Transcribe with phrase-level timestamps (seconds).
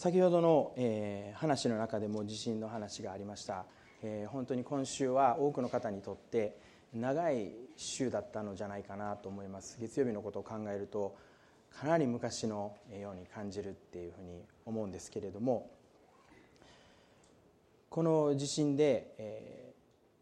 [0.00, 3.66] 先ほどの、えー、話の中でも地震の話がありました、
[4.02, 6.56] えー、本当に今週は多くの方にとって
[6.94, 9.76] 長い週だったのじゃないかなと思います。
[9.78, 11.18] 月曜日のことを考えると
[11.78, 15.70] かなり昔のように感じるっていうふうに思うんですけれども
[17.90, 19.74] この地震で、え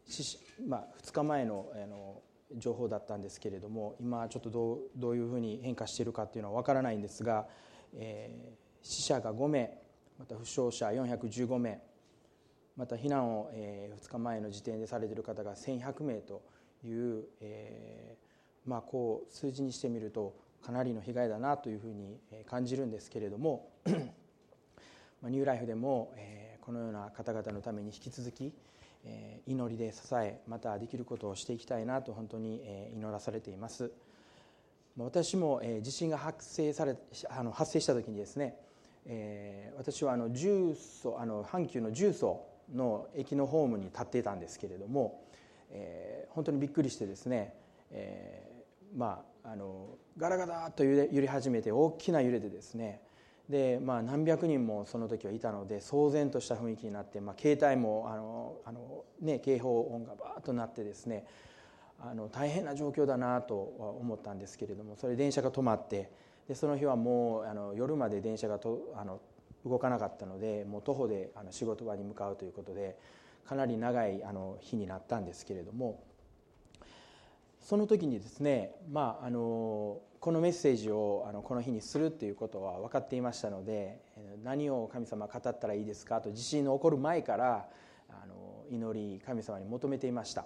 [0.09, 2.21] ーまあ、2日前のあの
[2.57, 7.47] 情報だったんですけれども今ちょっとどうどういうふうに変化しているかっていうのは分からないんですが、
[7.95, 9.77] えー、死者が5名
[10.17, 11.79] また負傷者415名
[12.75, 16.41] また避難を、2日前の時点でされている方が1100名と
[16.85, 23.69] いう、えー、まあ、こう数字にしてみるとかなりの被害だなというふうに感じるんですけれども
[25.23, 28.53] ニューライフでも、えこのような方々のために引き続き
[29.47, 32.61] 祈りで支えまたできることをしていきたいなと本当に
[32.93, 33.91] 祈らされています。
[34.97, 36.95] 私も地震が発生され
[37.29, 38.57] あの発生した時にですね
[39.77, 45.23] 私はあの重曹あの阪急の重曹の駅のホームに立っていたんですけれども
[46.29, 47.53] 本当にびっくりしてですね
[48.95, 53.01] まああのガラガラと揺れ始めて大きな揺れでですね
[53.49, 61.25] で、まあ、何百人もその時はいたので騒然とした雰囲気になって、まあ、携帯もあのあの、ね、警報音がバーッとなってですね
[61.99, 66.11] あの大変な状況だなと思ったんですけれどもそれ電車が止まって
[66.49, 69.21] でその日はもうあの夜まで電車がとあの
[69.65, 72.97] 動かなかったのでもう徒歩であの仕事場に向かうということで
[73.45, 76.03] かなり長いあの日になったんですけれども
[77.61, 84.01] その時にですね、まあ、あのこのメッセージをあのこの日にするっていうことは分かっていましたので
[84.43, 86.19] 何を神様語ったらいいですか？
[86.19, 87.67] と地震の起こる前から
[88.09, 90.45] あの祈り神様に求めていました。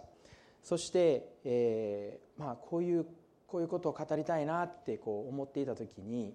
[0.63, 3.05] そして、えーまあ、こういう
[3.53, 6.33] こういうことを語りたいなってこう思っていた時に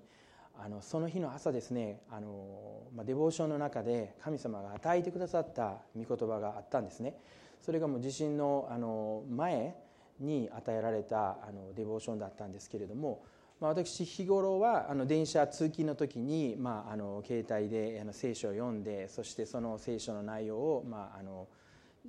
[0.57, 7.17] あのその日の朝ですねあの、まあ、デボーションの中で神様が与えてくださった御言葉があったんですね。
[7.61, 9.75] それがもう地震のあの前
[10.21, 13.25] に与えられたあのデボーションだったんですけれども、
[13.61, 21.49] まあ、私日頃はあの電車通勤の時に、まあ、あの携帯であの聖書を読んでそしてその聖書の内容を、まあ、あの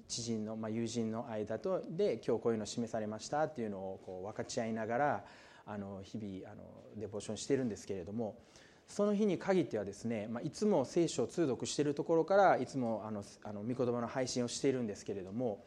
[0.07, 5.23] 知人の、まあ、友人の間とで今日こういうの示されましたっていうのをこう分かち合いながら
[5.65, 6.63] あの日々あの
[6.97, 8.38] デボーションしてるんですけれども
[8.88, 15.63] その日に限ってはですね、まあ、いつも聖書を通読しているところからいつもあのあの御言葉の配信をしているんですけれども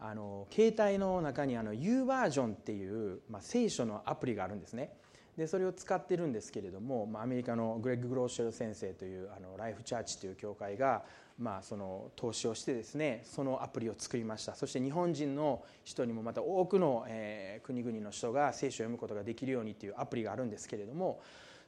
[0.00, 4.90] あの携帯の中にあの U バージョンっていう、まあ、聖書のアプリがあるんですね。
[5.38, 11.02] でそれを使ってるんですけれども、まあ、アメリカのグレッグ・グローシェル先生というあのライフチャーチという教会が、
[11.38, 21.20] まあ、その投資をしてですねそのアプリを作りましたそして日本人の人にもまた多くの、えー、国々の人が聖書を読むことができるようにっていうアプリがあるんですけれども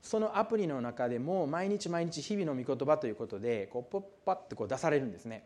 [0.02, 5.44] そのアプリの中でも毎日毎日日々の御言葉ということでこうポッパッとこう出されるんですね。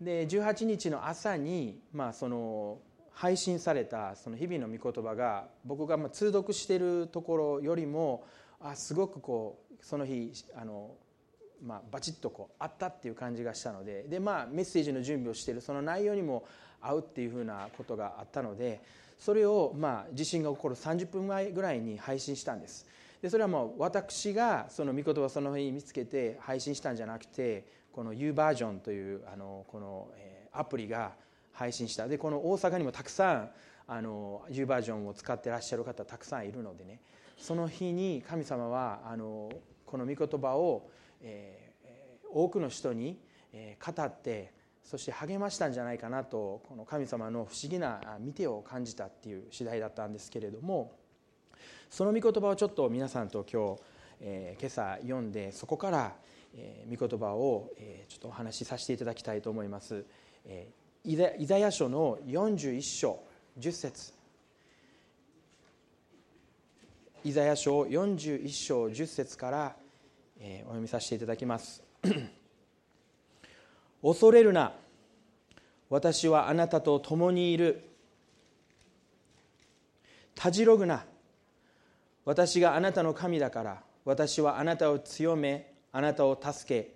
[0.00, 2.78] で18日の朝に、まあ、その
[3.12, 8.24] 配信されたその日々の御言葉が僕がまあ通読しているところよりも
[8.60, 10.94] あすごくこうその日あの、
[11.64, 16.44] まあ、バチッとこうあったっていう感じがしたのでで、まあ、メッセージの準備をしているその内容にも
[16.80, 18.80] 合うっていうふうなことがあったので
[19.18, 22.86] それをまあ地震が起こる30分前ぐらいに配信したんです。
[23.22, 30.08] でそれはもう私がその御言葉その日見つけて配信したんじゃなくてこの U バージョンというあのこの
[30.52, 31.12] アプリが
[31.52, 33.50] 配信したでこの大阪にもたくさん
[33.86, 36.98] あの U バージョンを使ってらっしゃる方たくさんいるのでね
[37.38, 39.50] その日に神様はあの
[39.86, 40.88] この御言葉を、
[41.22, 43.18] えー、多くの人に
[43.84, 44.52] 語って
[44.84, 50.92] そして励ましたんじゃないかなとこの神様の不思議な見てを感じたっていう次第だったんですけれども
[51.90, 53.82] その御言葉をちょっと皆さんと今日、
[54.20, 56.14] えー、今朝読んでそこから
[56.54, 60.04] えー、御言葉を、えー、ちょっとお話しさせていただきたいと思います、
[60.44, 63.22] えー、イザヤ書の41章
[63.58, 64.12] 10節。
[67.24, 69.76] イザヤ書41章10節から、
[70.44, 71.84] えー、お読みさせていただきます。
[74.02, 74.72] 恐れるな。
[75.88, 77.84] 私はあなたと共にいる。
[80.34, 81.04] たじろぐな。
[82.24, 83.82] 私があなたの神だから。
[84.04, 85.74] 私はあなたを強め。
[85.92, 86.92] あなたを助け。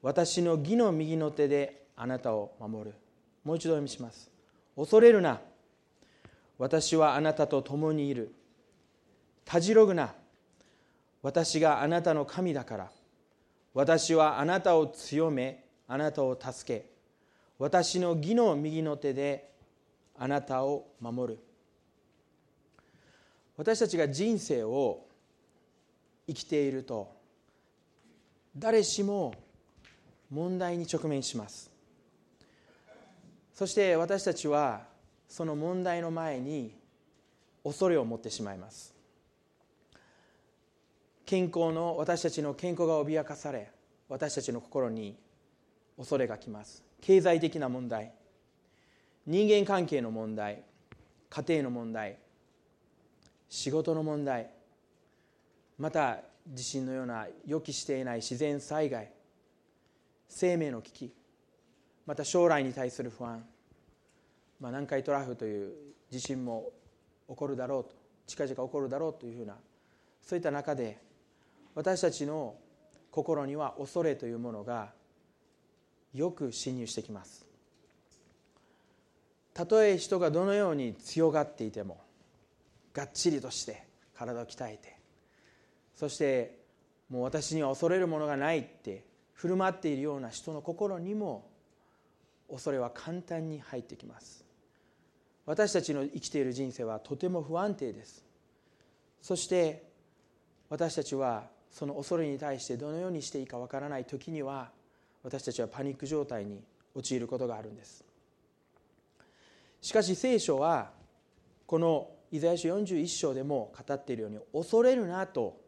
[0.00, 1.86] 私の義の右の手で。
[1.96, 2.94] あなたを守る。
[3.42, 4.30] もう一度読みします。
[4.76, 5.40] 恐れるな。
[6.56, 8.32] 私はあなたと共にいる。
[9.44, 10.14] たじろぐな。
[11.26, 12.92] 私があなたの神だから。
[13.74, 16.88] 私はあなたを強めあなたを助け。
[17.58, 19.50] 私の義の右の手で
[20.16, 21.40] あなたを守る。
[23.56, 25.04] 私たちが人生を
[26.28, 27.12] 生きていると
[28.56, 29.34] 誰しも
[30.30, 31.72] 問題に直面します。
[33.52, 34.82] そして私たちは
[35.26, 36.72] その問題の前に
[37.64, 38.95] 恐れを持ってしまいます。
[41.26, 43.70] 健康の私たちの健康が脅かされ
[44.08, 45.18] 私たちの心に
[45.98, 46.84] 恐れがきます。
[47.00, 48.12] 経済的な問題
[49.26, 50.62] 人間関係の問題
[51.28, 52.16] 家庭の問題
[53.48, 54.50] 仕事の問題
[55.78, 59.12] また地震のような予期していない自然災害
[60.28, 61.14] 生命の危機
[62.06, 63.44] また将来に対する不安、
[64.60, 65.72] まあ、南海トラフという
[66.10, 66.70] 地震も
[67.28, 67.90] 起こるだろうと
[68.26, 69.56] 近々起こるだろうというふうな
[70.22, 71.05] そういった中で
[71.76, 72.56] 私たちの
[73.10, 74.92] 心には恐れというものが
[76.14, 77.46] よく侵入してきます。
[79.52, 82.00] たとえ人がどのように強がっていても
[82.92, 84.98] がっちりとして体を鍛えて
[85.94, 86.58] そして
[87.08, 91.48] もう私には恐れるものがないって振る舞っているような人の心にも
[92.50, 94.44] 恐れは簡単に入ってきます。
[95.46, 98.24] 私たちの生きている人生はとても不安定です。
[99.22, 99.90] そして
[100.68, 104.70] 私たちはその恐れに対してどのようにしていいかわからない時には
[105.22, 106.62] 私たちはパニック状態に
[106.94, 108.02] 陥ることがあるんです。
[109.82, 110.92] しかし聖書は
[111.66, 115.60] このイザヤ書41章でも語っているように恐れるなと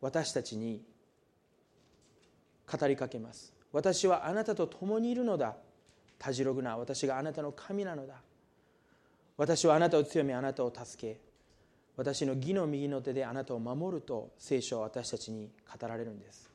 [0.00, 0.84] 私たちに
[2.70, 3.52] 語りかけます。
[3.72, 5.56] 私はあなたと共にいるのだ。
[6.16, 8.14] たじろぐな私があなたの神なのだ。
[9.36, 11.25] 私はあなたを強めあなたを助け
[11.96, 15.50] 私の義の右の手であなたを守ると聖書は私たちに
[15.80, 16.50] 語られるんです。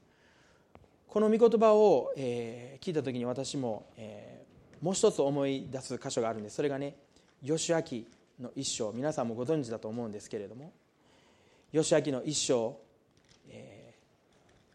[1.07, 6.55] この御言葉を、えー、聞いた時に私も、えー、もう一つ思い出す箇所があるんです。
[6.55, 6.95] それがね
[7.43, 7.81] 義明
[8.39, 10.71] の一章皆さんもご存知だと思うんですけれども
[11.73, 12.77] 義明の一章、
[13.49, 13.95] え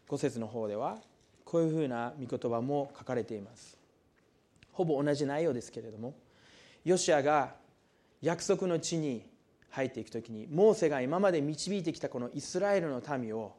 [0.07, 0.97] ー、5節の方では
[1.45, 3.77] こういうふうな御言葉も書かれています。
[4.73, 6.13] ほぼ同じ内容ですけれども
[6.85, 7.55] ヨシアが
[8.21, 9.25] 約束の地に
[9.77, 13.55] 入っていく時にモーセが今まで導いてきたこのイスラエルの民を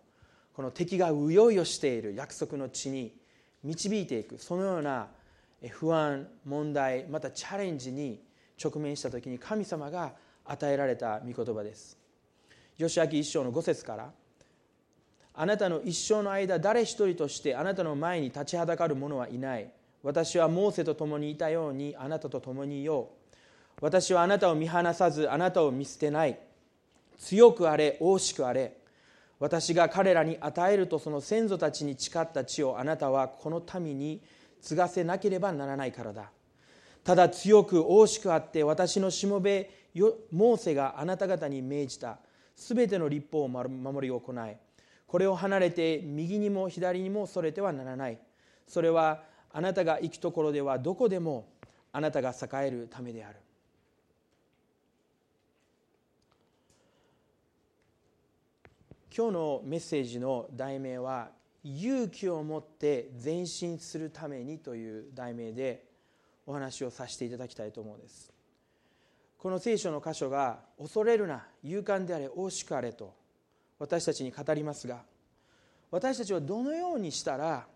[0.53, 3.15] この敵がうよいよしている約束の地に
[3.63, 5.07] 導いていくそのような
[5.71, 8.21] 不安問題またチャレンジに
[8.63, 11.97] 直面した時に神様が与えられた御言葉です。
[12.77, 14.11] 吉明一章の5節から
[15.35, 19.71] あなたの一生の間誰一人としてあなたの前に立ちはだかる者はいない。
[20.03, 23.18] 私はモーセと共にいたようにあなたと共にいよう。
[23.81, 26.39] 私はあなたを見放さずあなたを見捨てない。
[27.17, 28.77] 強くあれ大しくあれ。
[29.39, 34.21] 私が彼らに与えるとその先祖たちに誓った地をあなたはこの民に
[34.61, 36.31] 継がせなければならないからだ。
[37.05, 39.71] ただ強く大しくあって私のしもべ
[40.33, 42.19] モーセがあなた方に命じた。
[42.57, 44.57] すべての立法を守り行い。
[45.07, 48.19] これを離れて右にも左にもそれてはならない。
[48.67, 49.23] それは
[49.53, 51.49] あなたが行くところではどこでも
[51.93, 53.37] あなたが栄えるためである。
[59.19, 61.33] 今日のメッセージの題名は
[61.65, 65.89] 「勇気を持って前進するために」という題名で
[66.47, 68.33] お話をさせていただきたいと思うんです。
[69.37, 73.13] この聖書の箇所が「恐れるな勇敢であれ大しくあれ」と
[73.81, 75.05] 私たちに語りますが
[75.91, 77.67] 私たちはどのようにしたら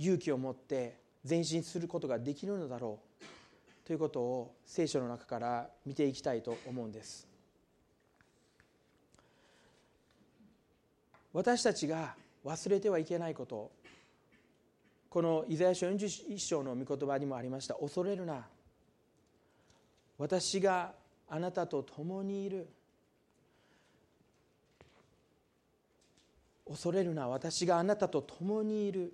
[0.00, 7.31] 勇気を持って前進することができるのだろうということを聖書の中から見ていきたいと思うんです。
[11.32, 13.70] 私たちが忘れてはいけないこと
[15.12, 18.46] このイザヤ書41章の御言葉にもありました恐れるな。
[20.16, 20.94] 私が
[21.28, 22.66] あなたと共にいる。
[26.66, 27.28] 恐れるな。
[27.28, 29.12] 私があなたと共にいる。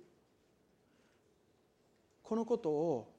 [2.23, 3.11] このことを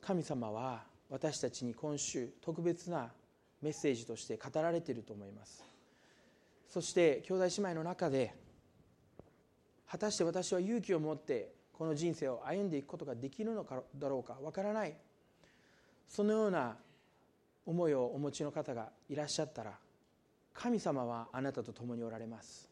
[0.00, 3.12] 神様は私たちに今週特別な
[3.60, 5.71] メッセージとして語られていると思います。
[6.72, 8.34] そして兄弟姉妹の中で
[9.90, 14.96] 果たして私は勇気を持ってこの人生を歩んでいくことができるのかだろうかわからない。
[16.08, 16.78] そのような
[17.66, 19.72] 思いをお持ちの方がいらっしゃったら
[20.54, 22.70] 神様はあなたと共におられます。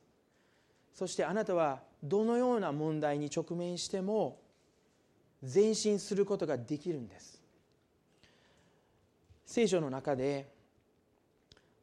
[0.94, 4.40] そしてあなたはどのような問題に直面しても
[5.42, 7.42] 前進することができるんです。
[9.44, 10.48] 聖書の中で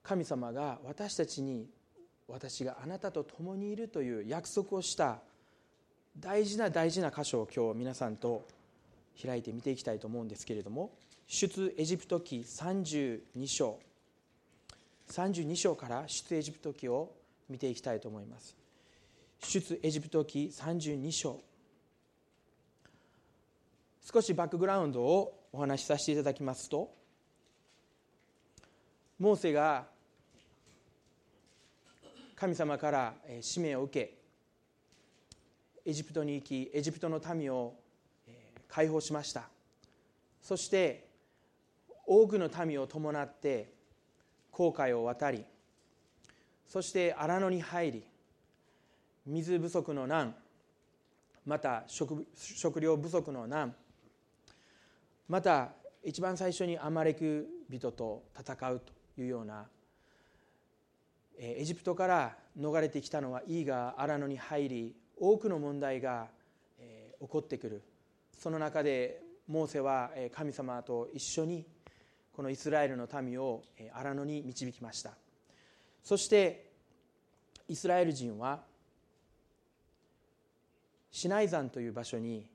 [0.01, 1.69] 神様が私たちに
[2.27, 5.19] 私があなたと共にいるという約束をした
[6.19, 8.45] 大事な大事な箇所を今日皆さんと
[9.21, 10.91] 開いて見ていきたいと思うんですけれども
[11.27, 13.79] 出エジプト記32章。
[15.09, 17.13] 32章から出エジプト記を
[17.49, 18.55] 見ていきたいと思います。
[19.39, 21.39] 出エジプト記32章。
[24.01, 26.89] 少しバックグラウンドをお話しさせていただきますと
[29.19, 29.85] モーセが
[32.39, 34.17] 神様から使命を受け
[35.89, 37.73] エジプトに行きエジプトの民を
[38.69, 39.49] 解放しました。
[40.39, 41.09] そして
[42.05, 43.73] 多くの民を伴って
[44.51, 45.43] 航海を渡り
[46.65, 48.03] そして荒野に入り
[49.25, 50.33] 水不足の難
[51.45, 53.75] また食食料不足の難
[55.27, 55.71] また
[56.03, 59.65] 一番最初にアマレク人と戦うというような
[61.39, 66.27] エジプトから逃れてきたのはいいが荒野に入り多くの問題が
[67.19, 67.83] 起こってくる。
[68.37, 71.65] その中でモーセは神様と一緒に
[72.33, 73.63] このイスラエルの民を
[73.93, 75.11] 荒野に導きました。
[76.03, 76.71] そして
[77.67, 78.63] イスラエル人は
[81.11, 82.47] シナイ山という場所に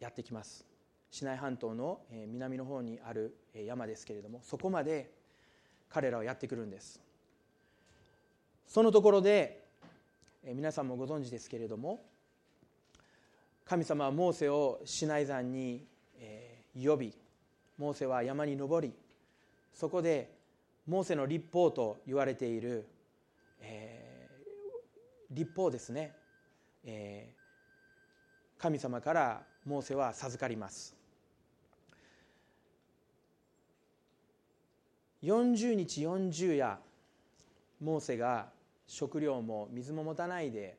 [0.00, 0.64] やってきます。
[1.10, 5.10] シナイ半島の南の方にある山ですけれどもそこまで
[5.90, 7.00] 彼らはやってくるんです。
[8.66, 9.62] そのところで
[10.44, 12.02] 皆さんもご存知ですけれども
[13.64, 15.86] 神様はモーセをシナイ山に
[16.74, 17.14] 呼び
[17.78, 18.94] モーセは山に登り
[19.74, 20.30] そこで
[20.86, 22.86] モーセの立法と言われている、
[23.60, 26.12] えー、立法ですね、
[26.84, 30.96] えー、神様からモーセは授かります。
[35.22, 36.80] 40日40夜
[37.82, 38.48] モーセが
[38.86, 40.78] 食料も水も持たないで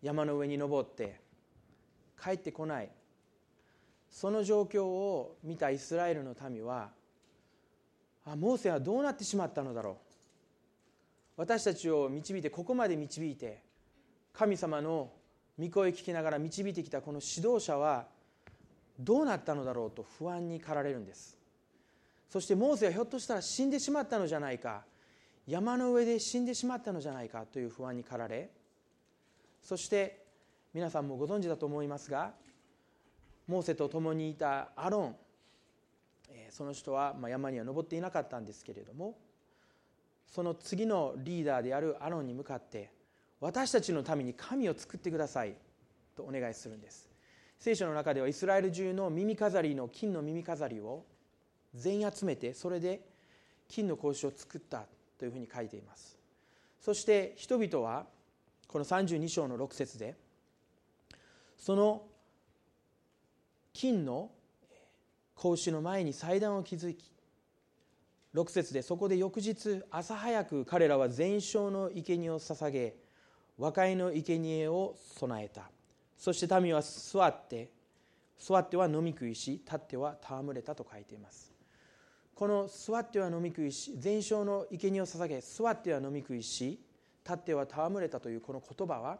[0.00, 1.20] 山の上に登って
[2.22, 2.90] 帰ってこない。
[4.08, 6.90] その状況を見たイスラエルの民は
[8.24, 9.94] あモーセはどうなってしまったのだろう。
[11.36, 13.62] 私たちを導いてここまで導いて
[14.32, 15.10] 神様の
[15.58, 18.06] 御声聞きながら導いてきたこの指導者は
[18.98, 21.36] どうなったのだろうと不安に駆られるんです。
[22.28, 24.84] そしてモーセはひょっとしたら死んでしまったのじゃないか。
[25.46, 28.50] 山の上で死んでしまったのじゃないかという不安に駆られ
[29.62, 30.24] そして
[30.72, 32.32] 皆さんもご存知だと思いますが
[33.46, 35.16] モーセと共にいたアロン
[36.50, 39.16] その人は山には登っていなかったんですけれども
[40.26, 42.92] その次のリーダーであるアロンに向かって
[43.40, 45.54] 私たちのために神を作ってください
[46.14, 47.08] とお願いするんです。
[47.58, 51.04] 聖書の中ではイスラエル中の耳飾りの金の耳飾りを
[51.74, 53.00] 全員集めてそれで
[53.68, 54.84] 金の格子を作った。
[55.20, 56.16] というふうに書いています。
[56.80, 58.06] そして人々は
[58.66, 60.16] この32章の6節で
[61.58, 62.02] その
[63.74, 64.30] 金の
[65.36, 67.12] 格子の前に祭壇を築き
[68.34, 72.94] 6節でそこで翌日朝早く彼らは全焼の生贄を捧げ
[73.58, 75.70] 和解の生贄を備えた。
[76.16, 77.70] そして民は座って
[78.38, 81.59] 座っては飲み食いし立っては戯れたと書いています。
[82.40, 86.80] この座っては飲み食いし全焼の生贄を捧げ座っては飲み食いし
[87.22, 89.18] 立っては戯れたというこの言葉は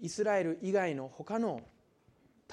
[0.00, 1.60] イスラエル以外の他の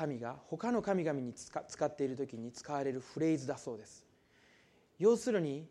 [0.03, 4.03] 民が他の神々に使っている時に使われるフレーズだそうです。
[4.97, 5.67] 要するに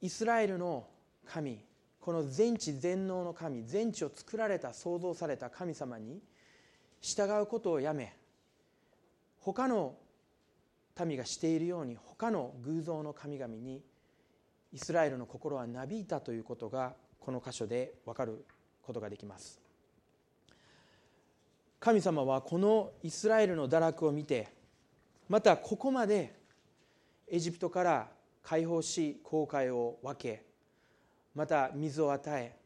[0.00, 0.86] イスラエルの
[1.26, 1.64] 神
[1.98, 6.20] この全知全能の神全地を作られた創造された神様に
[7.00, 8.14] 従うことをやめ
[9.40, 9.96] 他の
[11.04, 13.82] 民がしているように他の偶像の神々に
[14.72, 18.44] イスラエルの心はなびいたということがこの箇所で分かる
[18.82, 19.60] ことができます。
[21.80, 24.48] 神様はこのイスラエルの堕落を見て
[25.28, 26.34] またここまで
[27.28, 28.08] エジプトから
[28.42, 30.44] 解放し航海を分け
[31.34, 32.56] また水を与え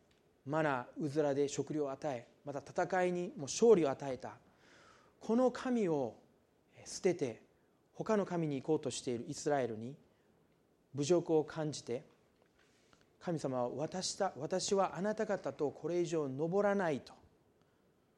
[0.47, 4.37] マナうずらで食料を与えまた戦いにも勝利を与えた
[5.21, 6.15] この神を
[6.85, 7.43] 捨てて
[8.05, 9.95] 他の神に行こうとしているイスラエルに
[10.95, 12.05] 侮辱を感じて
[13.21, 17.13] 神様は私た私はあなた方とこれ以上登らないと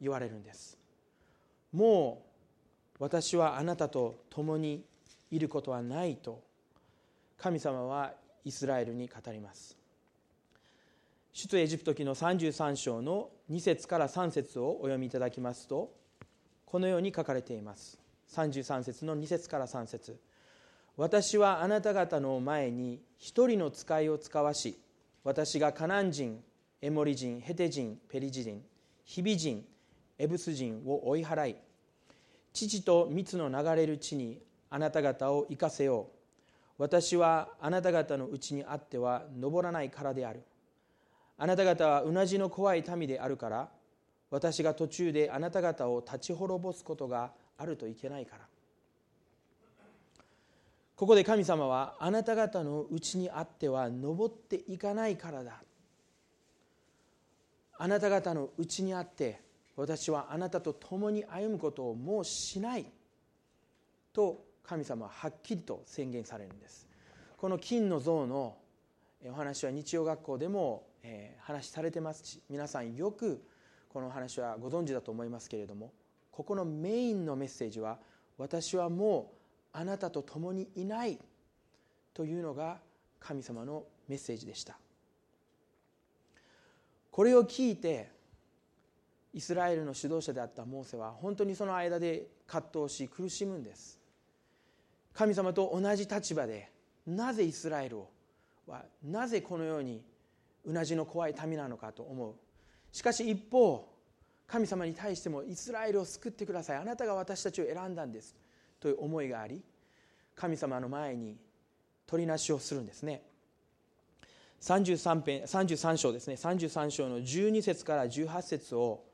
[0.00, 0.78] 言われるんです。
[1.72, 2.22] も
[2.98, 4.84] う私はあなたと共に
[5.30, 6.42] いることはないと
[7.36, 8.14] 神様は
[8.44, 9.76] イスラエルに語ります。
[11.32, 15.92] 出エジプト記の33章の2節から3節をお読みいただきますと
[16.64, 18.03] このように書かれています。
[18.34, 20.18] 33節の2節から3節。
[20.96, 24.78] 私はあなた方の前に一人の使いを使わし
[25.24, 26.40] 私がカナン人
[26.80, 28.62] エモリ人ヘテ人ペリジ人
[29.04, 29.64] ヒビ人
[30.18, 31.56] エブス人を追い払い
[32.52, 34.38] 父と蜜の流れる地に
[34.70, 36.14] あなた方を行かせよう。
[36.78, 40.42] 私はあなた方のうちにあっては登らないからである。
[41.36, 43.68] あなた方はうなじの怖い民であるから
[44.30, 48.46] 私が途中であなた方を立ち滅ぼすことがあるといけないから。
[50.96, 55.62] ここで神様はあなた方のうちにあっては登っていかないからだ。
[57.76, 59.40] あなた方のうちにあって
[59.76, 62.86] 私はあなたと共に歩むことをもうしない。
[64.12, 66.86] と神様ははっきりと宣言されるんです。
[67.36, 68.56] この金の像の
[69.26, 70.86] お話は日曜学校でも
[71.40, 73.42] 話されてますし皆さんよく
[73.88, 75.92] この話はご存知だと思いますけれども
[76.34, 77.96] ここのメインのメッセージは
[78.38, 79.32] 私はも
[79.72, 81.16] うあなたと共にいない
[82.12, 82.78] というのが
[83.20, 84.76] 神様のメッセージでした。
[87.12, 88.10] これを聞いて
[89.32, 94.00] イスラエルの指導者であったモーセは本当にその間で葛藤し苦しむんです。
[95.12, 96.68] 神様と同じ立場で
[97.06, 97.98] なぜイスラエル
[98.66, 100.02] はなぜこのように
[100.64, 102.34] うなじの怖い民なのかと思う。
[102.90, 103.93] しかし一方
[104.46, 106.76] 神様に対してもイスラエルを救ってください。
[106.78, 108.34] あなたが私たちを選んだんです。
[108.80, 109.62] という思いがあり
[110.36, 111.38] 神様の前に
[112.06, 113.22] 取りなしをするんですね。
[114.60, 116.34] 33, 編33章ですね。
[116.34, 119.04] 33章の12節から18節を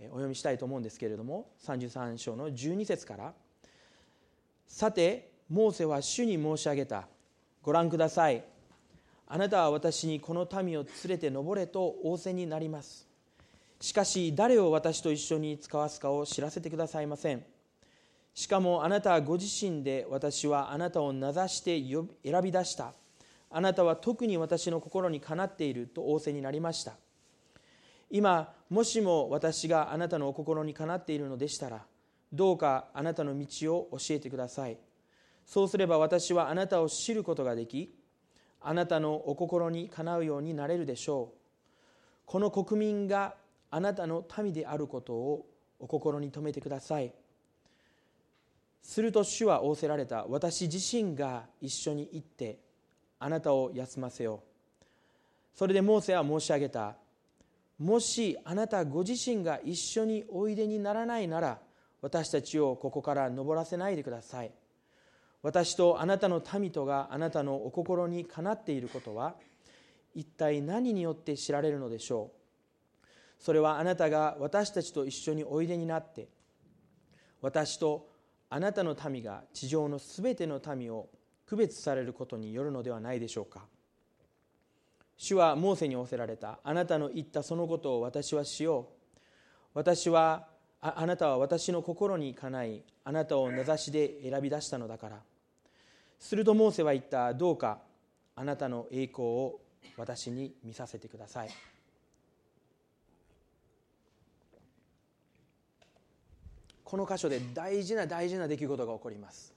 [0.00, 3.32] お読みしたいと思うんですけれども33章の12節から
[4.66, 7.06] 「さてモーセは主に申し上げた。
[7.62, 8.44] ご覧ください。
[9.26, 13.08] あなたは私にこの民を連れて登れと仰せになります。
[13.80, 17.44] しかし誰を私と一緒に使わすかを知らせてくださいません。
[18.34, 22.94] しかもあなたはご自身で私はあなたを名指して選び出した。
[23.50, 26.94] あなたは特に私の心にかなっていると仰せになりました。
[28.10, 31.84] 今もしも私があなたのお心にかなっているのでしたら
[32.32, 34.78] どうかあなたの道を教えてください。
[35.46, 37.94] そうすれば私はあなたを知ることができ
[38.60, 41.38] あなたのお心にかなうようになれるでしょう。
[42.26, 43.36] この国民が
[43.74, 45.46] あなたの民であることを
[45.80, 47.12] お心に留めてください。
[48.80, 50.26] すると主は仰せられた。
[50.28, 52.60] 私自身が一緒に行って
[53.18, 54.86] あなたを休ませよう。
[55.56, 56.94] それでモーセは申し上げた。
[57.80, 61.58] もしあなたご自身が一緒においでにならないなら
[62.00, 64.52] 私たちをここから登らせないでください。
[65.42, 69.34] 私とあなたの民とがあなたのお心にかなっていることは
[70.14, 72.43] 一体何によって知られるのでしょう？
[73.44, 76.28] それはあなたが私たちと一緒においでになって
[77.42, 78.08] 私と
[78.48, 81.10] あなたの民が地上のすべての民を
[81.44, 83.66] 区別されることによるのではないでしょうか。
[85.18, 86.58] 主はモーセに仰せられた。
[86.64, 89.18] あなたの言ったそのことを私はしよう。
[89.74, 90.46] 私は
[90.80, 92.82] ああなたは私の心にかない。
[93.04, 95.20] あなたを名指しで選び出したのだから。
[96.18, 97.34] するとモーセは言った。
[97.34, 97.80] どうか。
[98.36, 99.60] あなたの栄光を
[99.98, 101.73] 私に見させてください。
[106.94, 109.52] この箇所で大事な大事な出来事が起こります。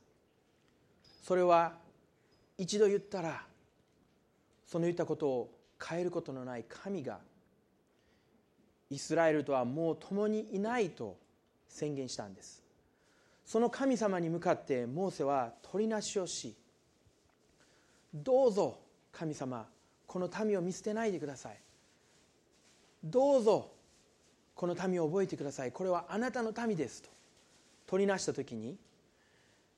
[1.22, 1.74] それは
[2.58, 3.44] 一度言ったら
[4.66, 7.20] その言ったことを変えることのない神が
[8.90, 11.16] イスラエルとはもう共にいないと
[11.70, 12.64] 宣言したんです。
[13.46, 16.56] その神様に向かってモーセは取りなしをし
[18.16, 18.80] どうぞ
[19.12, 19.68] 神様
[20.08, 21.58] この民を見捨てないでください。
[23.04, 23.70] どうぞ
[24.56, 25.72] この民を覚えてください。
[25.72, 27.16] これはあなたの民ですと。
[27.88, 28.78] 取りなした時に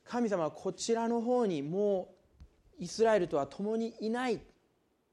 [0.04, 2.10] 神様はこちらの方にも
[2.80, 4.42] うイスラエルとは共にいない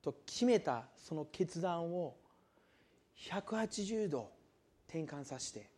[0.03, 2.17] と決めたその決断を
[3.31, 4.31] 180度
[4.89, 5.69] 転換させて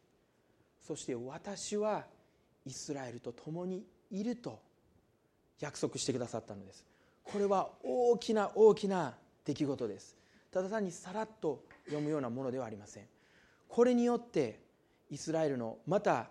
[0.81, 2.05] そして私は
[2.65, 4.61] イスラエルと共にいると
[5.61, 6.85] 約束してくださったのです。
[7.25, 10.17] これは大きな大きな出来事です。
[10.51, 13.05] ただ単にさらっと読むようなものではありません。
[13.69, 14.61] これによって
[15.11, 16.31] イスラエルのまた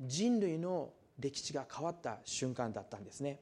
[0.00, 3.40] 人類の歴史が変わった瞬間だったんですね。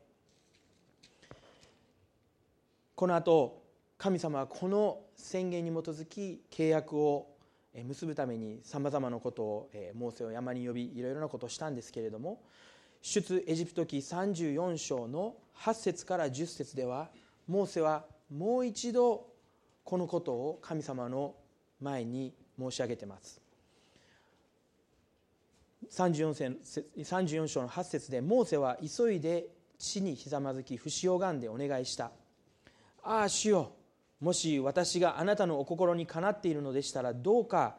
[2.95, 3.63] この後
[3.99, 7.29] 神様はこの宣言に基づき契約を
[7.85, 12.43] 結ぶためにさまざまなことをモーセを山に呼びいろいろなことをしたんですけれども
[13.01, 17.11] 出エジプト記34章の8節から10節では
[17.49, 19.27] モーセはもう一度
[19.85, 21.35] このことを神様の
[21.81, 23.42] 前に申し上げてます。
[25.93, 26.57] 34,
[26.97, 29.47] 34章の8節でモーセは急いで
[29.79, 32.13] 地にひざまずき不死をがんでお願いした
[33.03, 33.73] ああ主よ
[34.21, 37.77] もし私があなたのお心にかなっているのでしたらどうか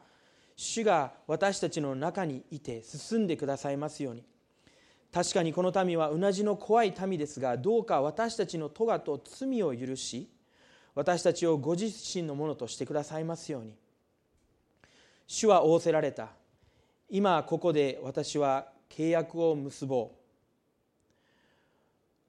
[0.55, 4.23] 主が私たちの中にいて進んでくださいますように。
[5.11, 10.27] 確かにこの民はうなじの怖い民ですがどうか私たちの咎と罪を許し
[10.95, 13.75] 私たちをご自身のものとしてくださいますように。
[15.25, 16.42] 主は仰せられた。
[17.09, 20.15] 今ここで私は契約を結ぼう。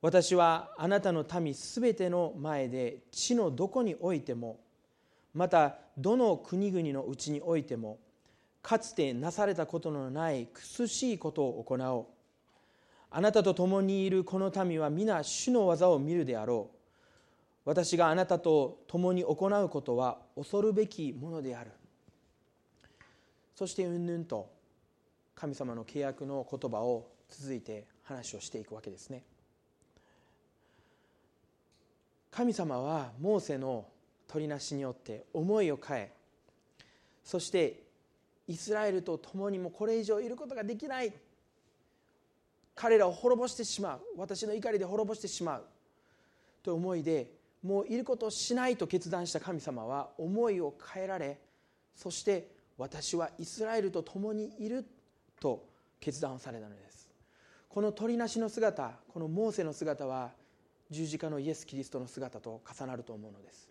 [0.02, 4.60] 私はあなたの民すべての前で地のどこにおいても
[5.32, 7.98] またどの国々のうちにおいても
[8.60, 12.06] かつてなされたことのない苦しいことを行おう。
[13.10, 16.76] あなたと共にいるこの民は皆主の技を見るであろう。
[17.64, 21.70] 私があなたと共に行うことは恐るべきものである。
[23.54, 24.53] そしてうんぬんと
[25.34, 29.22] 神様の契約の言葉を続いて話をしていくわけですね。
[32.30, 33.86] 神様はモーセの
[34.26, 36.12] 取りなしによって思いを変え
[37.22, 37.84] そして
[38.46, 41.12] イスラエルと共にもこれ以上いることができない。
[42.74, 44.00] 彼らを滅ぼしてしまう。
[44.16, 45.64] 私の怒りで滅ぼしてしまう。
[46.62, 47.30] と思いで
[47.62, 51.38] もういることをしないと決断した神様は思いを変えられ
[51.94, 54.84] そして私はイスラエルと共にいる。
[55.44, 55.62] と
[56.00, 57.06] 決断をされたのです。
[57.68, 60.30] この鳥なしの姿このモーセの姿は
[60.90, 63.68] 十字架のイエス・キリストの姿と重なると思うのです。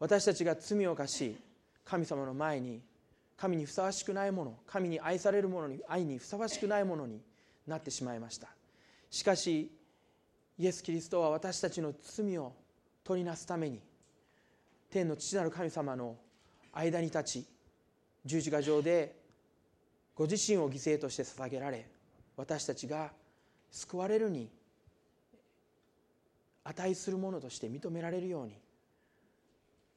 [0.00, 1.36] 私たちが罪を犯し
[1.84, 2.82] 神様の前に
[3.36, 7.20] 神にふさわしくないもの神に愛されるものに愛にふさわしくないものに
[7.68, 8.48] なってしまいました。
[9.08, 9.70] しかし
[10.58, 12.52] イエス・キリストは私たちの罪を
[13.04, 13.80] 取りなすために
[14.90, 16.16] 天の父なる神様の
[16.72, 17.46] 間に立ち
[18.24, 19.25] 十字架上で
[20.16, 21.86] ご自身を犠牲として捧げられ
[22.36, 23.12] 私たちが
[23.70, 24.50] 救われるに
[26.64, 28.58] 値するものとして認められるように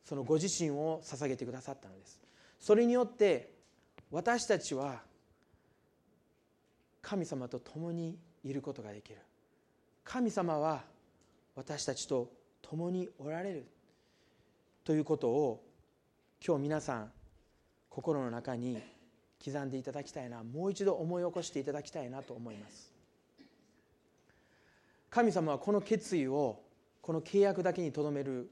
[0.03, 2.19] そのご自身を捧げてくださったのです。
[2.59, 3.51] それによって
[4.11, 5.01] 私たちは
[7.01, 9.19] 神様と共にいることができる。
[10.03, 10.83] 神様は
[11.55, 13.67] 私たちと共におられる
[14.83, 15.63] ということを
[16.45, 17.11] 今日皆さん
[17.89, 18.81] 心の中に
[19.43, 22.91] 刻んでいただきたいなもう一度思い起こしていただきたいなと思います。
[25.09, 26.61] 神様はこの決意を
[27.01, 28.49] この契約だけにとどめる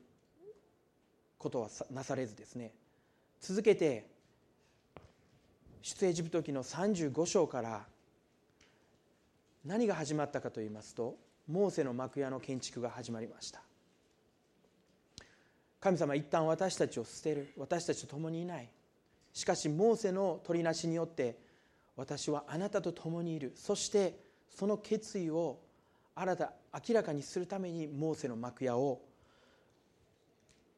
[1.37, 2.71] ことはなされずですね
[3.39, 4.07] 続けて
[5.83, 7.85] 出エジプト記の35章から
[9.63, 11.15] 何が始まったかといいますと
[11.47, 13.61] モーセの幕屋の建築が始まりました。
[15.79, 18.67] 神様一旦私たちを捨てる私たちと共にいない。
[19.37, 21.37] しかしモーセの取りなしによって
[21.95, 23.53] 私はあなたと共にいる。
[23.55, 24.17] そして
[24.49, 25.59] その決意を
[26.15, 28.99] 新た明らかにするためにモーセの幕屋を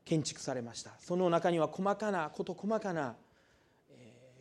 [0.03, 0.91] 建築されました。
[0.99, 3.15] その中には細かなこと細かな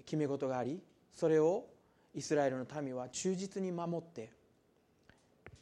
[0.04, 0.82] 決め事があり
[1.14, 1.66] それを
[2.12, 4.32] イスラエルの民は忠実に守って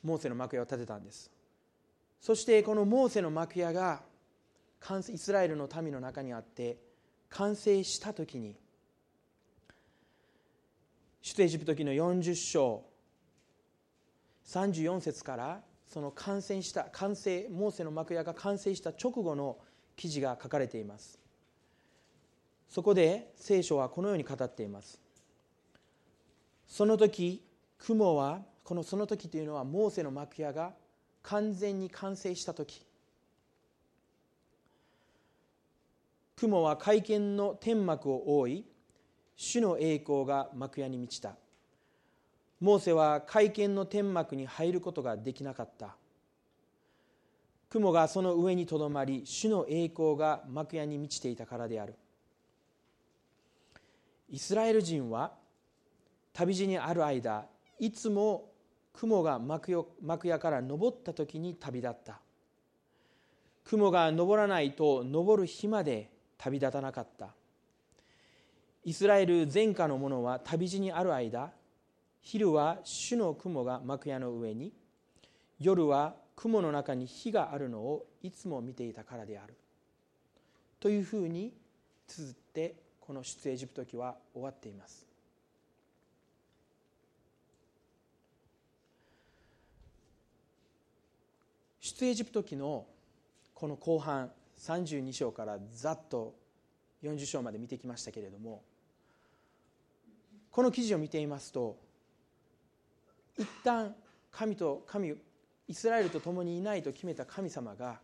[0.02, 1.30] モーセの幕屋を建てたんです。
[2.22, 4.00] そしてこのモーセの幕屋が
[5.12, 6.85] イスラエルの民の中にあって
[7.30, 8.56] 完成した時に
[11.22, 12.84] 出エジプト記の40章
[14.46, 19.58] 34節からその完成した完成モーセの幕屋が完成した直後の
[19.96, 21.18] 記事が書かれています。
[22.68, 25.00] そこで聖書はこのように語っています。
[26.68, 27.42] その時
[27.78, 30.74] 雲はこのその時というのはモーセの幕屋が
[31.22, 32.85] 完全に完成した時。
[36.38, 38.64] 雲は会見の天幕を覆い
[39.36, 41.34] 主の栄光が幕屋に満ちた。
[42.60, 45.96] モーセは会見の天幕に入ることができなかった。
[47.70, 51.94] 雲がその上にとどまり主の栄光が幕屋に満ちていたからである。
[54.28, 55.32] イスラエル人は
[56.34, 57.46] 旅路にある間
[57.78, 58.50] いつも
[58.92, 59.72] 雲が幕
[60.28, 62.20] 屋から昇った時に旅立った。
[63.64, 67.34] 雲が昇らないと昇る日まで旅立たなかった。
[68.84, 71.50] イスラエル全下の者は旅路にある間
[72.22, 74.72] 昼は主の雲が幕屋の上に
[75.58, 79.54] 夜は雲の中に火があるのをいつも見ていたからである。
[80.78, 81.52] というふうに
[82.06, 85.06] 綴ってこの出エジプト記は終わっています。
[91.80, 92.84] 出エジプト記の
[93.54, 96.34] この後半32章からざっと
[97.02, 98.62] 40章まで見てきましたけれども
[100.50, 101.76] この記事を見ていますと
[103.38, 103.94] 一旦
[104.30, 105.14] 神と神
[105.68, 108.00] イスラエルと共にいないと決めた神様が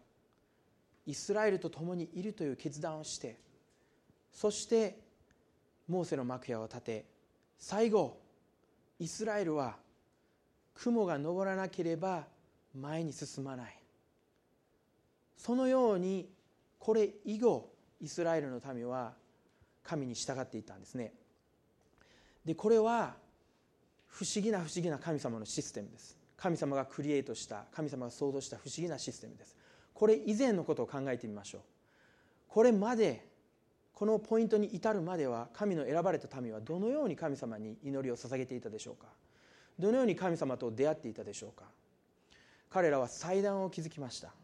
[1.06, 3.38] イスラエルと共にいるという決断をして
[4.32, 4.98] そして
[5.88, 7.04] モーセの幕屋を建て
[7.58, 8.18] 最後
[8.98, 9.76] イスラエルは
[10.74, 12.24] 雲が昇らなければ
[12.74, 13.78] 前に進まない。
[15.36, 16.28] そのように
[16.82, 19.12] これ以後イスラエルの民は
[19.84, 21.12] 神に従っていたんですね。
[22.44, 23.14] でこれは
[24.08, 26.18] 不思議な不思議な神様のシステムです。
[26.36, 29.56] 神様がクリエイトした神様が創造した不思議なシステムです。
[29.94, 31.60] これ以前のことを考えてみましょう。
[32.48, 33.28] これまで
[33.92, 39.06] このポイントに至るまでは神の選ばれた民はどのように神様に祈りを捧げていたでしょうか。
[39.78, 41.66] どのように神様と出会っていたでしょうか。
[42.70, 44.34] 彼らは祭壇を築きました。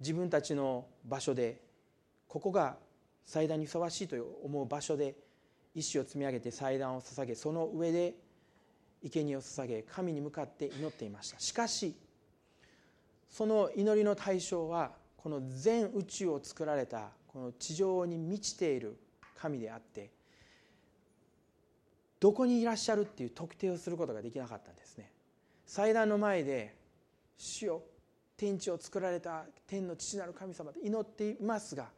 [0.00, 1.60] 自分たちの場所で
[2.28, 2.76] ここが
[3.24, 5.16] 祭壇にふさわしいと思う場所で
[5.74, 8.14] 石を積み上げて祭壇を捧げその上で
[9.02, 11.38] 生贄を捧げ神に向かって祈っていました。
[11.38, 11.94] しかし
[13.28, 18.96] その祈りの対象はこの全宇宙を作られたこの地上に満ちている
[19.38, 20.10] 神であって
[22.20, 25.12] どこにいらっしゃるっていう特定をすることができなかったんですね。
[25.66, 26.74] 祭壇の前で
[27.36, 27.82] 「主よ
[28.36, 31.88] 天地を作られた天の父なる神様」と祈っていますが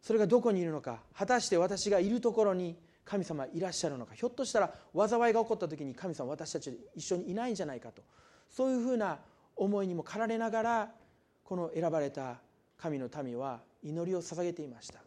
[0.00, 4.14] それがどこにいるのか果たして私がいるところに神様いらっしゃるのか。
[4.14, 8.02] ひょっとしたら災いが起こった時に神様私たち一緒にいないんじゃないかと。
[8.48, 9.18] そういうふうな
[9.56, 10.94] 思いにも駆られながら
[11.42, 12.40] この選ばれた
[12.78, 15.00] 神の民は祈りを捧げていました。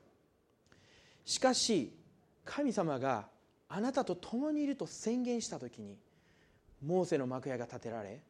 [1.23, 1.97] しかし
[2.43, 3.29] 神様が
[3.69, 5.97] あなたと共にいると宣言した時に
[6.85, 8.21] モーセの幕屋が建てられ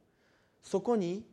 [0.62, 1.26] そこに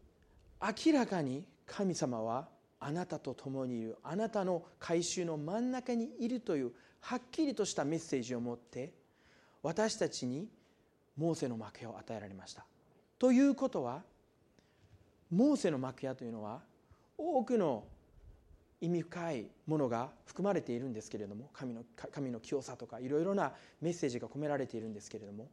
[0.61, 3.97] 明らかに神様はあなたと共にいる。
[4.03, 8.93] あなたの改宗の真ん中にいるというはっきりとしたメッセージを持って
[9.63, 10.49] 私たちに
[11.17, 12.65] モーセの幕屋を与えられました。
[13.19, 14.03] ということは
[15.31, 16.61] モーセの幕屋というのは
[17.17, 17.85] 多くの
[18.81, 25.49] 意味深いものが含まれているんですけれども神の神の清さとかいろいろなメッセージが込められているんですけれども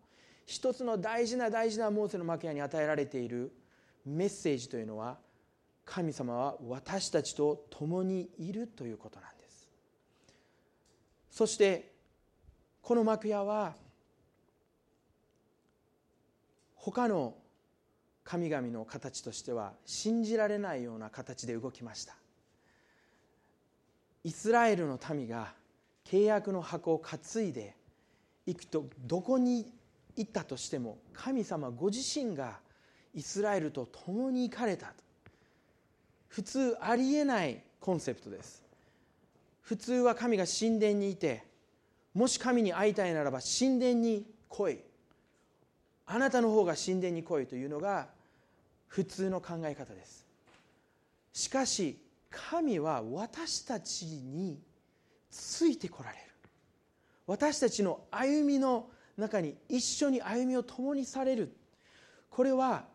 [0.46, 3.52] 一つの大事な大事なモーセの幕屋に与えられている
[4.08, 5.18] メッセージというのは
[5.86, 9.68] 神様は私たちと共にいるということなんです。
[11.30, 11.92] そして
[12.82, 13.76] この幕屋は
[16.76, 17.36] 他の
[18.24, 22.16] 神々の形としては信じられないような形で動きました。
[24.24, 25.54] イスラエルの民が
[26.06, 27.76] 契約の箱を担いで
[28.46, 29.72] 行くとどこに
[30.16, 32.60] 行ったとしても神様ご自身が
[33.18, 34.94] イスラエルと共に行かれた
[36.28, 38.64] 普通ありえないコンセプトです。
[39.62, 41.44] 普通は神が神殿にいて
[42.14, 44.80] もし神に会いたいならば神殿に来い。
[46.06, 48.08] あなたの方が神殿に来いというのが
[48.88, 50.24] 普通の考え方です。
[51.34, 52.00] しかし
[52.30, 54.60] 神は私たちに
[55.32, 56.24] ついてこられる。
[57.26, 61.52] 私たちの歩みの中に一緒に歩みを共にされる。
[62.30, 62.86] これは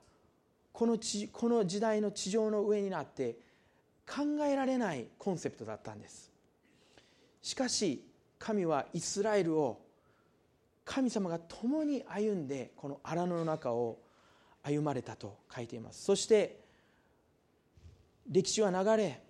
[0.72, 3.36] この地この時代の地上の上になって
[4.06, 6.30] 考えられないコンセプトだったんです。
[7.42, 8.04] しかし
[8.38, 9.80] 神はイスラエルを
[10.84, 13.98] 神様が共に歩んでこの荒野の中を
[14.62, 16.02] 歩まれたと書いています。
[16.02, 16.60] そして
[18.30, 19.22] 歴史は流れ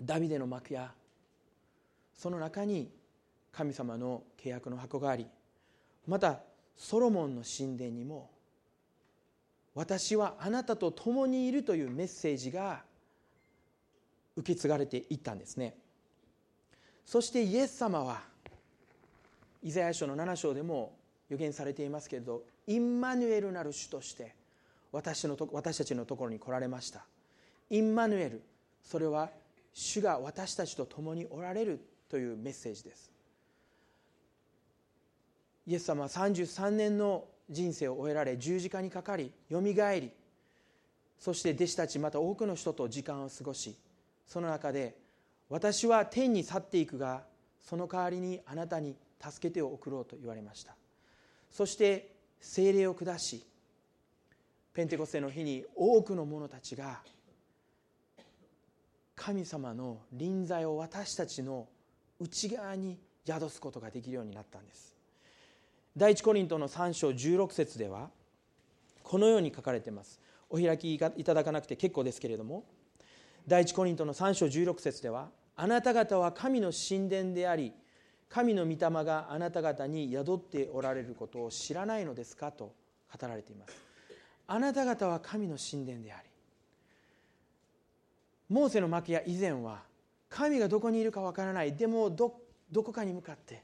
[0.00, 0.92] ダビデの幕や
[2.14, 2.90] その中に
[3.52, 5.26] 神様の契約の箱があり
[6.06, 6.40] また
[6.76, 8.30] ソロモンの神殿にも
[9.74, 12.82] 私はあなたと共にいるというメッセージが
[14.36, 15.76] 受け継がれていったんですね。
[17.04, 18.22] そしてイエス様は
[19.62, 20.94] イザヤ書の7章でも
[21.28, 24.34] 予言されていますけれどインマヌエルなる主として
[24.92, 27.04] 私のと私たちのところに来られました。
[27.70, 28.42] インマヌエル
[28.82, 29.30] それは
[29.72, 31.80] 主が私たちと共におられる
[32.10, 33.10] というメッセージです。
[35.66, 40.10] イエス様は33年の人生を終えられ十字架にかかりよみがえり
[41.18, 43.76] そして弟子たちまた多くの人と時間を過ごし
[44.26, 44.96] その中で
[45.48, 47.22] 私は天に去っていくが
[47.60, 50.74] その代わりにあなたに助けてを送ろうと言われました。
[51.50, 53.46] そして精霊を下し
[54.74, 57.00] ペンテコステの日に多くの者たちが
[59.14, 61.68] 神様の臨在を私たちの
[62.18, 64.96] 内側に宿すことができるようになったんです。
[65.96, 68.08] 第一コリントの3章16節では
[69.02, 70.20] このように書かれています。
[70.48, 72.64] お開きいただかなくて結構ですけれども
[73.46, 77.72] 第一コリントの3章16節ではあなた方は神の神殿であり
[78.28, 82.74] 神の御霊があなた方に宿っておられることを知らないのですかと
[83.20, 83.74] 語られています。
[84.46, 86.28] あなた方は神の神殿であり
[88.48, 89.82] モーセの幕屋以前は
[90.28, 91.74] 神がどこにいるかわからない。
[91.74, 93.62] でもどどこかに向かって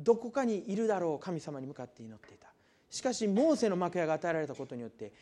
[0.00, 2.48] どこかにいるだろう神様に向かって祈っていた。
[2.90, 5.12] しかしモーセの幕屋が与えられたことによって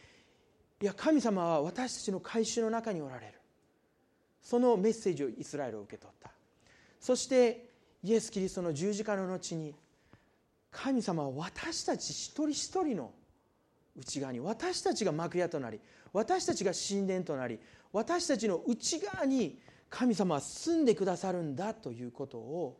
[0.80, 3.34] いや神様は私たちの改宗の中におられる。
[4.40, 6.30] そのメッセージをイスラエルを受け取った。
[7.00, 7.68] そして
[8.02, 9.74] イエス・キリストの十字架の後に
[10.70, 13.10] 神様は私たち一人一人の
[13.96, 15.80] 内側に私たちが幕屋となり
[16.12, 17.58] 私たちが神殿となり
[17.92, 19.58] 私たちの内側に
[19.90, 22.76] 神様は住んでくださるんだということを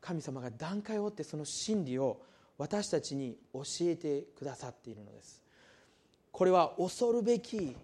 [0.00, 2.20] 神様が段階を追ってその真理を
[2.58, 5.42] 私たちに教えてくださっているのです。
[6.32, 7.76] これは恐るべき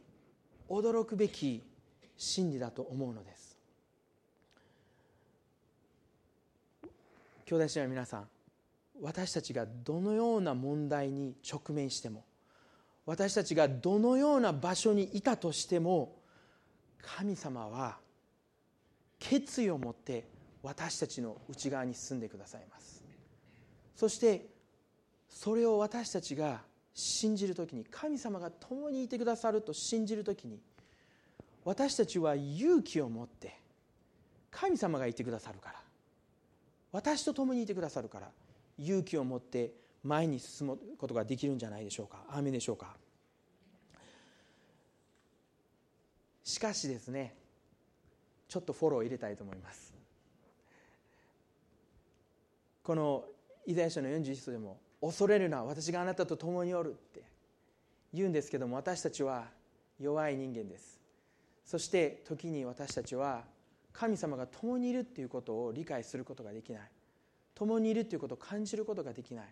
[0.68, 1.62] 驚くべき
[2.16, 3.56] 真理だと思うのです。
[7.46, 8.28] 兄弟姉妹皆さん
[9.00, 12.24] 私たちがどのような問題に直面しても
[13.04, 16.16] 私たちがどのような場所にいたとしても
[17.00, 17.98] 神様は
[19.20, 20.24] 決意を持って
[20.66, 23.04] 私たちの内側に住んでくださいます。
[23.94, 24.48] そして
[25.28, 26.60] それを私たちが
[26.92, 30.58] 信じる時に神様が共にいてくださると信じる時に
[31.64, 33.56] 私たちは勇気を持って
[34.50, 35.74] 神様がいてくださるから
[36.90, 38.28] 私と共にいてくださるから
[38.76, 42.18] 勇気を持って前に進むことができるんじゃないでしょうか。
[42.30, 42.96] 雨でしょうか。
[46.42, 47.34] しかしですね
[48.48, 49.95] ちょっとフォローを入れたいと思います。
[52.86, 53.24] この
[53.66, 57.24] イザヤ書の41章でも「恐れるな私があなたと共におる」って
[58.14, 59.50] 言うんですけども私たちは
[59.98, 61.00] 弱い人間です。
[61.64, 63.44] そして時に私たちは
[63.92, 66.90] 神様が共にいるっていうことを理解することができない。
[67.56, 69.46] 共にいるということを感じることができない。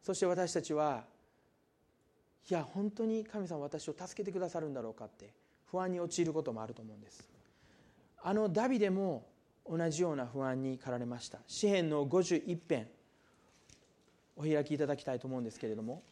[0.00, 1.04] そして私たちは
[2.48, 7.28] いや本当に神様私を助けてくださるんだろうかって不安に陥ることもあると思うんです。
[8.22, 9.31] あのダビデも
[9.68, 11.38] 同じような不安に駆られました。
[11.46, 12.88] 詩篇の51編
[14.36, 16.02] お開きいただきたいと思うんですけれども、